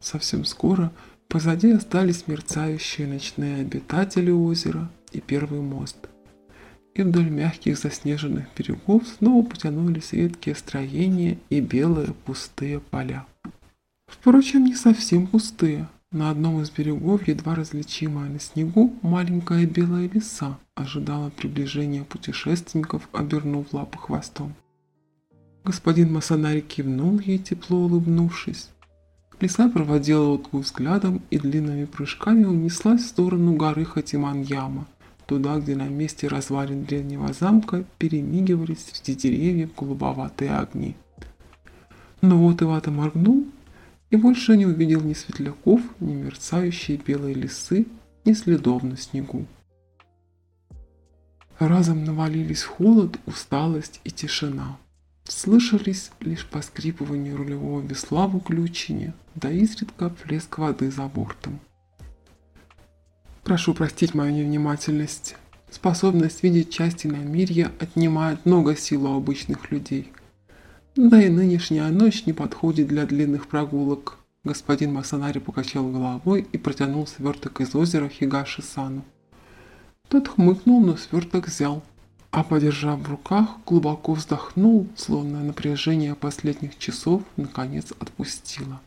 Совсем 0.01 0.43
скоро 0.43 0.91
позади 1.29 1.71
остались 1.71 2.27
мерцающие 2.27 3.07
ночные 3.07 3.61
обитатели 3.61 4.29
озера 4.29 4.91
и 5.13 5.21
первый 5.21 5.61
мост. 5.61 6.09
И 6.99 7.01
вдоль 7.01 7.29
мягких 7.29 7.77
заснеженных 7.79 8.47
берегов 8.57 9.07
снова 9.07 9.45
потянулись 9.45 10.11
редкие 10.11 10.53
строения 10.53 11.37
и 11.49 11.61
белые 11.61 12.13
пустые 12.25 12.81
поля. 12.81 13.25
Впрочем, 14.07 14.65
не 14.65 14.75
совсем 14.75 15.25
пустые. 15.25 15.87
На 16.11 16.29
одном 16.29 16.61
из 16.61 16.69
берегов, 16.69 17.25
едва 17.25 17.55
различимая 17.55 18.27
на 18.27 18.41
снегу, 18.41 18.93
маленькая 19.01 19.65
белая 19.65 20.09
лиса 20.09 20.59
ожидала 20.75 21.29
приближения 21.29 22.03
путешественников, 22.03 23.07
обернув 23.13 23.73
лапы 23.73 23.97
хвостом. 23.97 24.53
Господин 25.63 26.11
Масанари 26.11 26.59
кивнул 26.59 27.17
ей, 27.19 27.37
тепло 27.37 27.77
улыбнувшись. 27.77 28.71
Лиса 29.39 29.69
проводила 29.69 30.25
лодку 30.25 30.57
взглядом 30.57 31.21
и 31.29 31.39
длинными 31.39 31.85
прыжками 31.85 32.43
унеслась 32.43 33.03
в 33.03 33.07
сторону 33.07 33.55
горы 33.55 33.85
Хатиманьяма, 33.85 34.85
туда, 35.29 35.59
где 35.59 35.75
на 35.75 35.87
месте 35.87 36.27
развалин 36.27 36.85
древнего 36.85 37.31
замка 37.33 37.85
перемигивались 37.99 38.87
среди 38.91 39.29
деревьев 39.29 39.75
голубоватые 39.75 40.57
огни. 40.57 40.95
Но 42.21 42.39
вот 42.39 42.63
Ивата 42.63 42.89
моргнул 42.89 43.45
и 44.09 44.15
больше 44.15 44.57
не 44.57 44.65
увидел 44.65 45.01
ни 45.01 45.13
светляков, 45.13 45.81
ни 45.99 46.13
мерцающей 46.13 46.97
белой 46.97 47.33
лисы, 47.33 47.85
ни 48.25 48.33
следов 48.33 48.81
на 48.81 48.97
снегу. 48.97 49.45
Разом 51.59 52.03
навалились 52.03 52.63
холод, 52.63 53.19
усталость 53.27 54.01
и 54.03 54.09
тишина. 54.09 54.77
Слышались 55.25 56.09
лишь 56.21 56.47
поскрипывание 56.47 57.35
рулевого 57.35 57.81
весла 57.81 58.25
в 58.27 58.35
уключине, 58.35 59.13
да 59.35 59.51
изредка 59.51 60.09
плеск 60.09 60.57
воды 60.57 60.89
за 60.89 61.05
бортом. 61.05 61.59
Прошу 63.49 63.73
простить 63.73 64.13
мою 64.13 64.31
невнимательность. 64.31 65.35
Способность 65.71 66.43
видеть 66.43 66.69
части 66.69 67.07
намирья 67.07 67.71
отнимает 67.79 68.45
много 68.45 68.75
сил 68.75 69.07
у 69.07 69.17
обычных 69.17 69.71
людей. 69.71 70.11
Да 70.95 71.19
и 71.19 71.29
нынешняя 71.29 71.89
ночь 71.89 72.27
не 72.27 72.33
подходит 72.33 72.89
для 72.89 73.07
длинных 73.07 73.47
прогулок. 73.47 74.19
Господин 74.43 74.93
Масанари 74.93 75.39
покачал 75.39 75.89
головой 75.89 76.47
и 76.51 76.59
протянул 76.59 77.07
сверток 77.07 77.59
из 77.61 77.73
озера 77.73 78.07
Хигаши 78.07 78.61
Сану. 78.61 79.03
Тот 80.09 80.27
хмыкнул, 80.27 80.79
но 80.79 80.95
сверток 80.95 81.47
взял– 81.47 81.81
а 82.29 82.43
подержав 82.43 82.99
в 82.99 83.09
руках, 83.09 83.49
глубоко 83.65 84.13
вздохнул, 84.13 84.87
словно 84.95 85.43
напряжение 85.43 86.13
последних 86.13 86.77
часов 86.77 87.23
наконец 87.35 87.93
отпустило. 87.99 88.79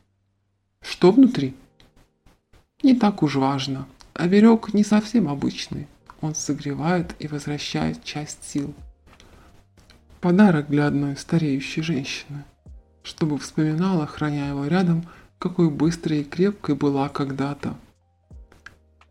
Что 0.80 1.10
внутри? 1.10 1.56
Не 2.84 2.94
так 2.94 3.24
уж 3.24 3.34
важно. 3.34 3.88
Оверек 4.14 4.74
не 4.74 4.84
совсем 4.84 5.28
обычный. 5.28 5.88
Он 6.20 6.34
согревает 6.34 7.14
и 7.18 7.26
возвращает 7.26 8.04
часть 8.04 8.44
сил. 8.44 8.74
Подарок 10.20 10.68
для 10.68 10.86
одной 10.86 11.16
стареющей 11.16 11.82
женщины, 11.82 12.44
чтобы 13.02 13.38
вспоминала, 13.38 14.06
храня 14.06 14.48
его 14.48 14.66
рядом, 14.66 15.04
какой 15.38 15.68
быстрой 15.68 16.20
и 16.20 16.24
крепкой 16.24 16.76
была 16.76 17.08
когда-то. 17.08 17.76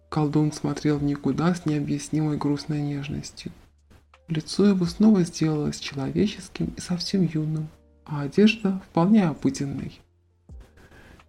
Колдун 0.10 0.52
смотрел 0.52 1.00
в 1.00 1.04
никуда 1.04 1.54
с 1.54 1.66
необъяснимой 1.66 2.38
грустной 2.38 2.82
нежностью. 2.82 3.52
Лицо 4.28 4.66
его 4.66 4.86
снова 4.86 5.24
сделалось 5.24 5.80
человеческим 5.80 6.74
и 6.78 6.82
совсем 6.82 7.24
юным, 7.24 7.68
а 8.06 8.22
одежда 8.22 8.82
вполне 8.90 9.28
обыденной. 9.28 10.00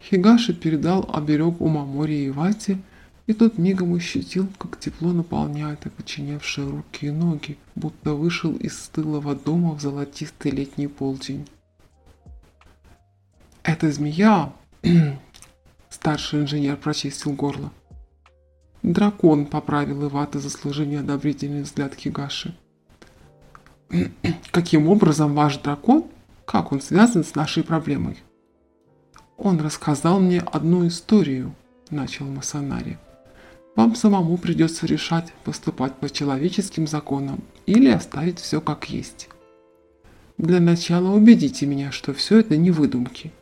Хигаши 0.01 0.53
передал 0.53 1.09
оберег 1.13 1.61
у 1.61 1.69
Мамори 1.69 2.27
и 2.27 2.31
Вати, 2.31 2.79
и 3.27 3.33
тот 3.33 3.59
мигом 3.59 3.95
ощутил, 3.95 4.49
как 4.59 4.79
тепло 4.79 5.13
наполняет 5.13 5.87
окоченевшие 5.87 6.69
руки 6.69 7.07
и 7.07 7.11
ноги, 7.11 7.57
будто 7.75 8.15
вышел 8.15 8.55
из 8.57 8.79
стылого 8.79 9.35
дома 9.35 9.75
в 9.75 9.81
золотистый 9.81 10.51
летний 10.51 10.89
полдень. 10.89 11.47
«Это 13.63 13.93
змея!» 13.93 14.53
Старший 15.89 16.41
инженер 16.41 16.77
прочистил 16.77 17.33
горло. 17.33 17.71
«Дракон»,— 18.83 19.47
поправил 19.47 20.09
Ивата, 20.09 20.41
заслужив 20.41 20.89
неодобрительный 20.89 21.63
взгляд 21.63 21.95
Хигаши. 21.95 22.57
Каким 24.51 24.89
образом 24.89 25.35
ваш 25.35 25.59
дракон, 25.59 26.07
как 26.45 26.73
он 26.73 26.81
связан 26.81 27.25
с 27.25 27.35
нашей 27.35 27.63
проблемой? 27.63 28.19
Он 29.37 29.61
рассказал 29.61 30.19
мне 30.19 30.41
одну 30.41 30.87
историю, 30.87 31.55
начал 31.91 32.27
Масанари. 32.27 32.99
Вам 33.75 33.95
самому 33.95 34.37
придется 34.37 34.87
решать, 34.87 35.33
поступать 35.45 35.95
по 35.95 36.11
человеческим 36.11 36.87
законам 36.87 37.41
или 37.67 37.89
оставить 37.89 38.39
все 38.39 38.61
как 38.61 38.91
есть. 38.91 39.29
Для 40.37 40.61
начала 40.61 41.15
убедите 41.15 41.67
меня, 41.67 41.91
что 41.91 42.13
все 42.13 42.41
это 42.41 42.57
не 42.57 42.71
выдумки. 42.71 43.33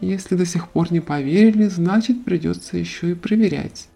Если 0.00 0.36
до 0.36 0.44
сих 0.44 0.68
пор 0.68 0.92
не 0.92 1.00
поверили, 1.00 1.64
значит 1.68 2.24
придется 2.24 2.76
еще 2.76 3.12
и 3.12 3.14
проверять. 3.14 3.88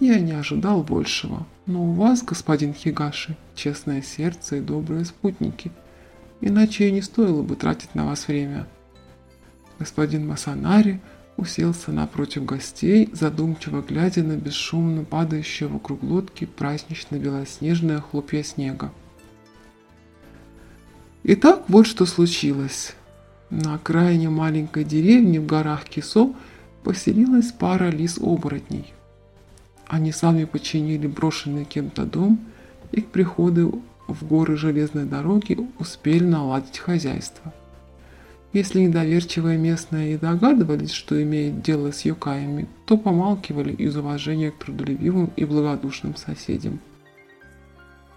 Я 0.00 0.18
не 0.18 0.32
ожидал 0.32 0.82
большего, 0.82 1.46
но 1.66 1.84
у 1.84 1.92
вас, 1.92 2.22
господин 2.22 2.72
Хигаши, 2.72 3.36
честное 3.54 4.02
сердце 4.02 4.56
и 4.56 4.60
добрые 4.60 5.04
спутники. 5.04 5.70
Иначе 6.40 6.90
не 6.90 7.02
стоило 7.02 7.42
бы 7.42 7.54
тратить 7.54 7.94
на 7.94 8.06
вас 8.06 8.28
время. 8.28 8.66
Господин 9.78 10.26
Масанари 10.26 11.00
уселся 11.36 11.92
напротив 11.92 12.44
гостей, 12.44 13.08
задумчиво 13.12 13.82
глядя 13.82 14.22
на 14.22 14.36
бесшумно 14.36 15.04
падающие 15.04 15.68
вокруг 15.68 16.02
лодки 16.02 16.46
празднично-белоснежные 16.46 18.00
хлопья 18.00 18.42
снега. 18.42 18.92
Итак, 21.22 21.64
вот 21.68 21.86
что 21.86 22.06
случилось. 22.06 22.94
На 23.50 23.74
окраине 23.74 24.28
маленькой 24.30 24.84
деревни 24.84 25.38
в 25.38 25.46
горах 25.46 25.84
Кисо 25.84 26.34
поселилась 26.82 27.52
пара 27.52 27.90
лис-оборотней– 27.90 28.92
они 29.86 30.12
сами 30.12 30.44
починили 30.44 31.06
брошенный 31.06 31.64
кем-то 31.64 32.04
дом 32.04 32.40
и 32.92 33.00
к 33.00 33.08
приходу 33.08 33.82
в 34.08 34.26
горы 34.26 34.56
железной 34.56 35.04
дороги 35.04 35.58
успели 35.78 36.24
наладить 36.24 36.78
хозяйство. 36.78 37.52
Если 38.54 38.80
недоверчивые 38.80 39.58
местные 39.58 40.14
и 40.14 40.16
догадывались, 40.16 40.92
что 40.92 41.22
имеет 41.22 41.60
дело 41.60 41.92
с 41.92 42.06
юкаями, 42.06 42.66
то 42.86 42.96
помалкивали 42.96 43.74
из 43.74 43.94
уважения 43.96 44.50
к 44.50 44.64
трудолюбивым 44.64 45.30
и 45.36 45.44
благодушным 45.44 46.16
соседям. 46.16 46.80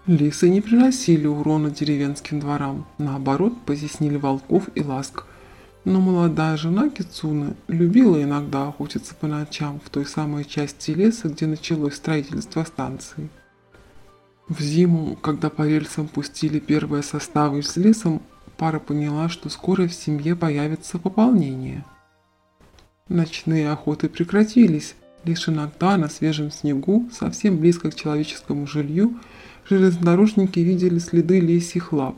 Лисы 0.06 0.48
не 0.48 0.62
приносили 0.62 1.26
урона 1.26 1.70
деревенским 1.70 2.40
дворам, 2.40 2.86
наоборот, 2.96 3.52
потеснили 3.66 4.16
волков 4.16 4.70
и 4.74 4.82
ласк– 4.82 5.24
но 5.88 6.00
молодая 6.00 6.56
жена 6.58 6.90
Кицуны 6.90 7.54
любила 7.66 8.22
иногда 8.22 8.68
охотиться 8.68 9.14
по 9.14 9.26
ночам 9.26 9.80
в 9.82 9.88
той 9.88 10.04
самой 10.04 10.44
части 10.44 10.90
леса, 10.90 11.28
где 11.28 11.46
началось 11.46 11.94
строительство 11.94 12.64
станции. 12.64 13.30
В 14.48 14.60
зиму, 14.60 15.16
когда 15.16 15.48
по 15.48 15.66
рельсам 15.66 16.06
пустили 16.06 16.58
первые 16.58 17.02
составы 17.02 17.62
с 17.62 17.76
лесом, 17.76 18.20
пара 18.58 18.80
поняла, 18.80 19.28
что 19.28 19.48
скоро 19.48 19.86
в 19.86 19.94
семье 19.94 20.36
появится 20.36 20.98
пополнение. 20.98 21.84
Ночные 23.08 23.70
охоты 23.70 24.08
прекратились, 24.08 24.94
лишь 25.24 25.48
иногда 25.48 25.96
на 25.96 26.08
свежем 26.08 26.50
снегу, 26.50 27.08
совсем 27.10 27.56
близко 27.58 27.90
к 27.90 27.94
человеческому 27.94 28.66
жилью, 28.66 29.18
железнодорожники 29.68 30.58
видели 30.58 30.98
следы 30.98 31.40
лисьих 31.40 31.92
лап. 31.92 32.16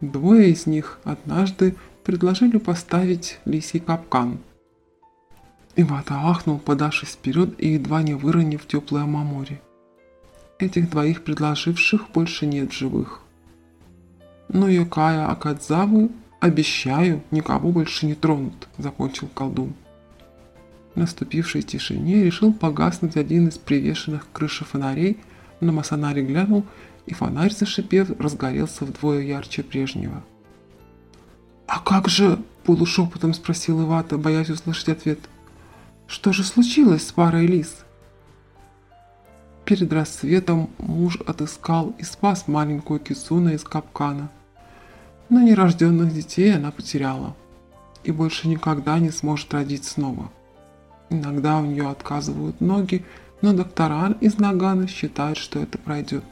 Двое 0.00 0.50
из 0.50 0.66
них 0.66 1.00
однажды 1.04 1.74
предложили 2.04 2.58
поставить 2.58 3.40
лисий 3.44 3.80
капкан. 3.80 4.38
Ивата 5.74 6.14
ахнул, 6.14 6.58
подавшись 6.58 7.10
вперед 7.10 7.54
и 7.58 7.74
едва 7.74 8.02
не 8.02 8.14
выронив 8.14 8.66
теплое 8.66 9.04
мамори. 9.04 9.60
Этих 10.58 10.90
двоих 10.90 11.22
предложивших 11.24 12.10
больше 12.14 12.46
нет 12.46 12.72
живых. 12.72 13.22
Но 14.48 14.68
Йокая 14.68 15.26
Акадзавы, 15.26 16.10
обещаю, 16.40 17.22
никого 17.30 17.70
больше 17.70 18.06
не 18.06 18.14
тронут, 18.14 18.68
закончил 18.78 19.28
колдун. 19.28 19.74
В 20.94 20.98
наступившей 20.98 21.62
тишине 21.62 22.24
решил 22.24 22.52
погаснуть 22.52 23.16
один 23.16 23.48
из 23.48 23.58
привешенных 23.58 24.26
к 24.26 24.32
крыше 24.32 24.64
фонарей, 24.64 25.18
на 25.60 25.72
Масанари 25.72 26.22
глянул, 26.22 26.64
и 27.06 27.14
фонарь, 27.14 27.52
зашипев, 27.52 28.10
разгорелся 28.18 28.84
вдвое 28.84 29.20
ярче 29.20 29.62
прежнего. 29.62 30.22
«А 31.66 31.80
как 31.80 32.08
же?»– 32.08 32.38
полушепотом 32.64 33.34
спросил 33.34 33.82
Ивата, 33.82 34.16
боясь 34.18 34.50
услышать 34.50 34.88
ответ. 34.88 35.20
«Что 36.06 36.32
же 36.32 36.42
случилось 36.42 37.06
с 37.06 37.12
парой 37.12 37.46
лис?» 37.46 37.84
Перед 39.64 39.92
рассветом 39.92 40.70
муж 40.78 41.18
отыскал 41.26 41.94
и 41.98 42.02
спас 42.02 42.48
маленькую 42.48 43.00
Кицуна 43.00 43.50
из 43.50 43.64
капкана. 43.64 44.30
Но 45.28 45.40
нерожденных 45.40 46.12
детей 46.12 46.54
она 46.54 46.70
потеряла 46.70 47.36
и 48.04 48.12
больше 48.12 48.48
никогда 48.48 48.98
не 48.98 49.10
сможет 49.10 49.52
родить 49.52 49.84
снова. 49.84 50.30
Иногда 51.10 51.58
у 51.58 51.66
нее 51.66 51.88
отказывают 51.88 52.60
ноги, 52.60 53.04
но 53.42 53.52
доктора 53.52 54.16
из 54.20 54.38
Нагана 54.38 54.86
считают, 54.88 55.38
что 55.38 55.60
это 55.60 55.78
пройдет. 55.78 56.24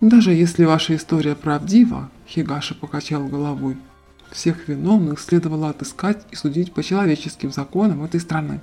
Даже 0.00 0.32
если 0.32 0.64
ваша 0.64 0.96
история 0.96 1.36
правдива, 1.36 2.10
Хигаши 2.28 2.74
покачал 2.74 3.26
головой, 3.26 3.76
всех 4.30 4.68
виновных 4.68 5.20
следовало 5.20 5.68
отыскать 5.68 6.24
и 6.30 6.36
судить 6.36 6.72
по 6.72 6.82
человеческим 6.82 7.52
законам 7.52 8.02
этой 8.02 8.20
страны. 8.20 8.60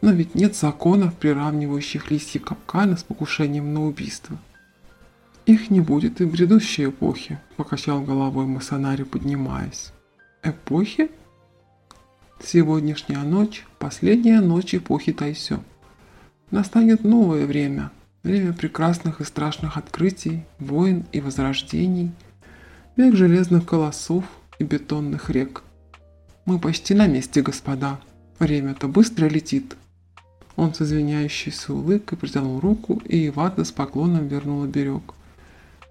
Но 0.00 0.12
ведь 0.12 0.34
нет 0.34 0.56
законов, 0.56 1.14
приравнивающих 1.14 2.10
лисьи 2.10 2.40
капканы 2.40 2.96
с 2.96 3.02
покушением 3.02 3.74
на 3.74 3.84
убийство. 3.84 4.38
Их 5.48 5.70
не 5.70 5.80
будет 5.80 6.20
и 6.20 6.24
в 6.24 6.30
грядущей 6.30 6.90
эпохе, 6.90 7.40
покачал 7.56 8.02
головой 8.02 8.44
Масонари, 8.44 9.04
поднимаясь. 9.04 9.92
Эпохи? 10.42 11.10
Сегодняшняя 12.38 13.22
ночь– 13.22 13.64
последняя 13.78 14.42
ночь 14.42 14.74
эпохи 14.74 15.14
Тайсё. 15.14 15.60
Настанет 16.50 17.02
новое 17.02 17.46
время, 17.46 17.90
время 18.22 18.52
прекрасных 18.52 19.22
и 19.22 19.24
страшных 19.24 19.78
открытий, 19.78 20.44
войн 20.58 21.06
и 21.12 21.22
возрождений, 21.22 22.12
век 22.96 23.16
железных 23.16 23.64
колоссов 23.64 24.26
и 24.58 24.64
бетонных 24.64 25.30
рек. 25.30 25.62
Мы 26.44 26.58
почти 26.58 26.92
на 26.92 27.06
месте, 27.06 27.40
господа. 27.40 28.00
Время-то 28.38 28.86
быстро 28.86 29.30
летит. 29.30 29.78
Он 30.56 30.74
с 30.74 30.82
извиняющейся 30.82 31.72
улыбкой 31.72 32.18
протянул 32.18 32.60
руку, 32.60 33.00
и 33.06 33.28
Ивата 33.28 33.64
с 33.64 33.72
поклоном 33.72 34.28
вернула 34.28 34.66
берег. 34.66 35.14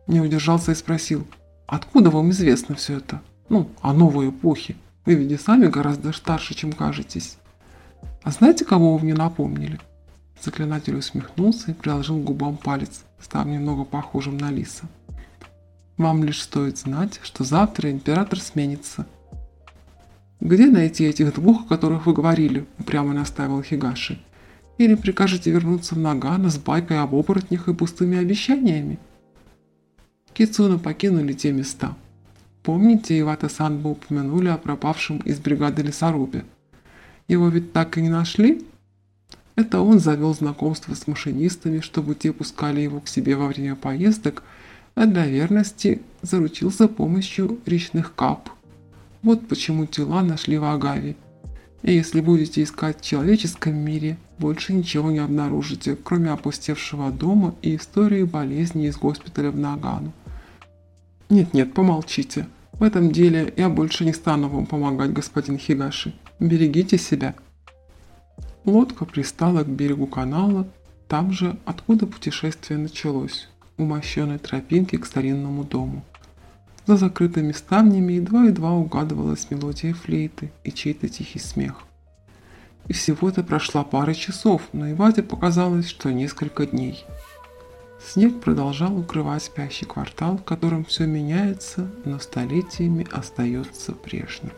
Не 0.07 0.21
удержался 0.21 0.71
и 0.71 0.75
спросил, 0.75 1.27
откуда 1.67 2.09
вам 2.09 2.31
известно 2.31 2.75
все 2.75 2.97
это? 2.97 3.21
Ну, 3.49 3.69
о 3.81 3.93
новой 3.93 4.29
эпохе. 4.29 4.75
Вы 5.05 5.15
ведь 5.15 5.31
и 5.31 5.37
сами 5.37 5.67
гораздо 5.67 6.13
старше, 6.13 6.53
чем 6.53 6.71
кажетесь. 6.71 7.37
А 8.23 8.31
знаете, 8.31 8.65
кого 8.65 8.95
вы 8.97 9.03
мне 9.03 9.13
напомнили? 9.13 9.79
Заклинатель 10.41 10.95
усмехнулся 10.95 11.71
и 11.71 11.73
приложил 11.73 12.19
к 12.19 12.23
губам 12.23 12.57
палец, 12.57 13.03
став 13.19 13.45
немного 13.47 13.83
похожим 13.83 14.37
на 14.37 14.49
лиса. 14.49 14.85
Вам 15.97 16.23
лишь 16.23 16.41
стоит 16.41 16.77
знать, 16.77 17.19
что 17.23 17.43
завтра 17.43 17.91
император 17.91 18.39
сменится. 18.39 19.07
Где 20.39 20.67
найти 20.67 21.05
этих 21.05 21.33
двух, 21.33 21.63
о 21.63 21.67
которых 21.67 22.05
вы 22.05 22.13
говорили? 22.13 22.65
Упрямо 22.77 23.13
настаивал 23.13 23.63
Хигаши. 23.63 24.21
Или 24.77 24.93
прикажете 24.93 25.49
вернуться 25.49 25.95
в 25.95 25.97
Нагано 25.97 26.51
с 26.51 26.57
байкой 26.57 26.99
об 26.99 27.15
оборотнях 27.15 27.67
и 27.67 27.73
пустыми 27.73 28.17
обещаниями? 28.19 28.99
Кицуна 30.37 30.77
покинули 30.77 31.33
те 31.33 31.51
места. 31.51 31.95
Помните, 32.61 33.19
Ивата-сан 33.19 33.79
вы 33.79 33.89
упомянули 33.89 34.49
о 34.49 34.57
пропавшем 34.57 35.17
из 35.25 35.39
бригады 35.39 35.81
лесорубе? 35.81 36.45
Его 37.27 37.47
ведь 37.49 37.73
так 37.73 37.97
и 37.97 38.03
не 38.03 38.09
нашли? 38.09 38.63
Это 39.55 39.81
он 39.81 39.99
завел 39.99 40.35
знакомство 40.35 40.93
с 40.93 41.07
машинистами, 41.07 41.79
чтобы 41.79 42.13
те 42.13 42.31
пускали 42.31 42.81
его 42.81 42.99
к 42.99 43.07
себе 43.07 43.35
во 43.35 43.47
время 43.47 43.75
поездок, 43.75 44.43
а 44.93 45.07
для 45.07 45.25
верности 45.25 46.03
заручился 46.21 46.87
помощью 46.87 47.57
речных 47.65 48.13
кап. 48.13 48.51
Вот 49.23 49.47
почему 49.47 49.87
тела 49.87 50.21
нашли 50.21 50.59
в 50.59 50.65
Агаве. 50.65 51.15
И 51.81 51.93
если 51.93 52.21
будете 52.21 52.61
искать 52.61 53.01
в 53.01 53.03
человеческом 53.03 53.75
мире, 53.75 54.17
больше 54.37 54.73
ничего 54.73 55.09
не 55.09 55.17
обнаружите, 55.17 55.95
кроме 55.95 56.29
опустевшего 56.29 57.09
дома 57.09 57.55
и 57.63 57.75
истории 57.75 58.23
болезни 58.23 58.85
из 58.85 58.97
госпиталя 58.97 59.49
в 59.49 59.57
Нагану. 59.57 60.13
Нет-нет, 61.29 61.73
помолчите. 61.73 62.47
В 62.73 62.83
этом 62.83 63.11
деле 63.11 63.53
я 63.57 63.69
больше 63.69 64.05
не 64.05 64.13
стану 64.13 64.49
вам 64.49 64.65
помогать, 64.65 65.11
господин 65.11 65.57
Хигаши. 65.57 66.13
Берегите 66.39 66.97
себя. 66.97 67.35
Лодка 68.63 69.05
пристала 69.05 69.63
к 69.63 69.67
берегу 69.67 70.07
канала, 70.07 70.67
там 71.07 71.31
же, 71.31 71.57
откуда 71.65 72.05
путешествие 72.05 72.77
началось, 72.77 73.49
у 73.77 73.83
мощенной 73.85 74.39
тропинки 74.39 74.97
к 74.97 75.05
старинному 75.05 75.63
дому. 75.63 76.03
За 76.85 76.95
закрытыми 76.97 77.51
ставнями 77.51 78.13
едва-едва 78.13 78.71
угадывалась 78.71 79.49
мелодия 79.49 79.93
флейты 79.93 80.51
и 80.63 80.71
чей-то 80.71 81.09
тихий 81.09 81.39
смех. 81.39 81.83
И 82.87 82.93
всего-то 82.93 83.43
прошла 83.43 83.83
пара 83.83 84.13
часов, 84.13 84.61
но 84.71 84.89
Иваде 84.89 85.23
показалось, 85.23 85.87
что 85.87 86.11
несколько 86.11 86.65
дней. 86.65 87.03
Снег 87.99 88.39
продолжал 88.39 88.97
укрывать 88.97 89.43
спящий 89.43 89.85
квартал, 89.85 90.37
в 90.37 90.43
котором 90.43 90.85
все 90.85 91.05
меняется, 91.05 91.89
но 92.05 92.19
столетиями 92.19 93.07
остается 93.11 93.93
прежним. 93.93 94.51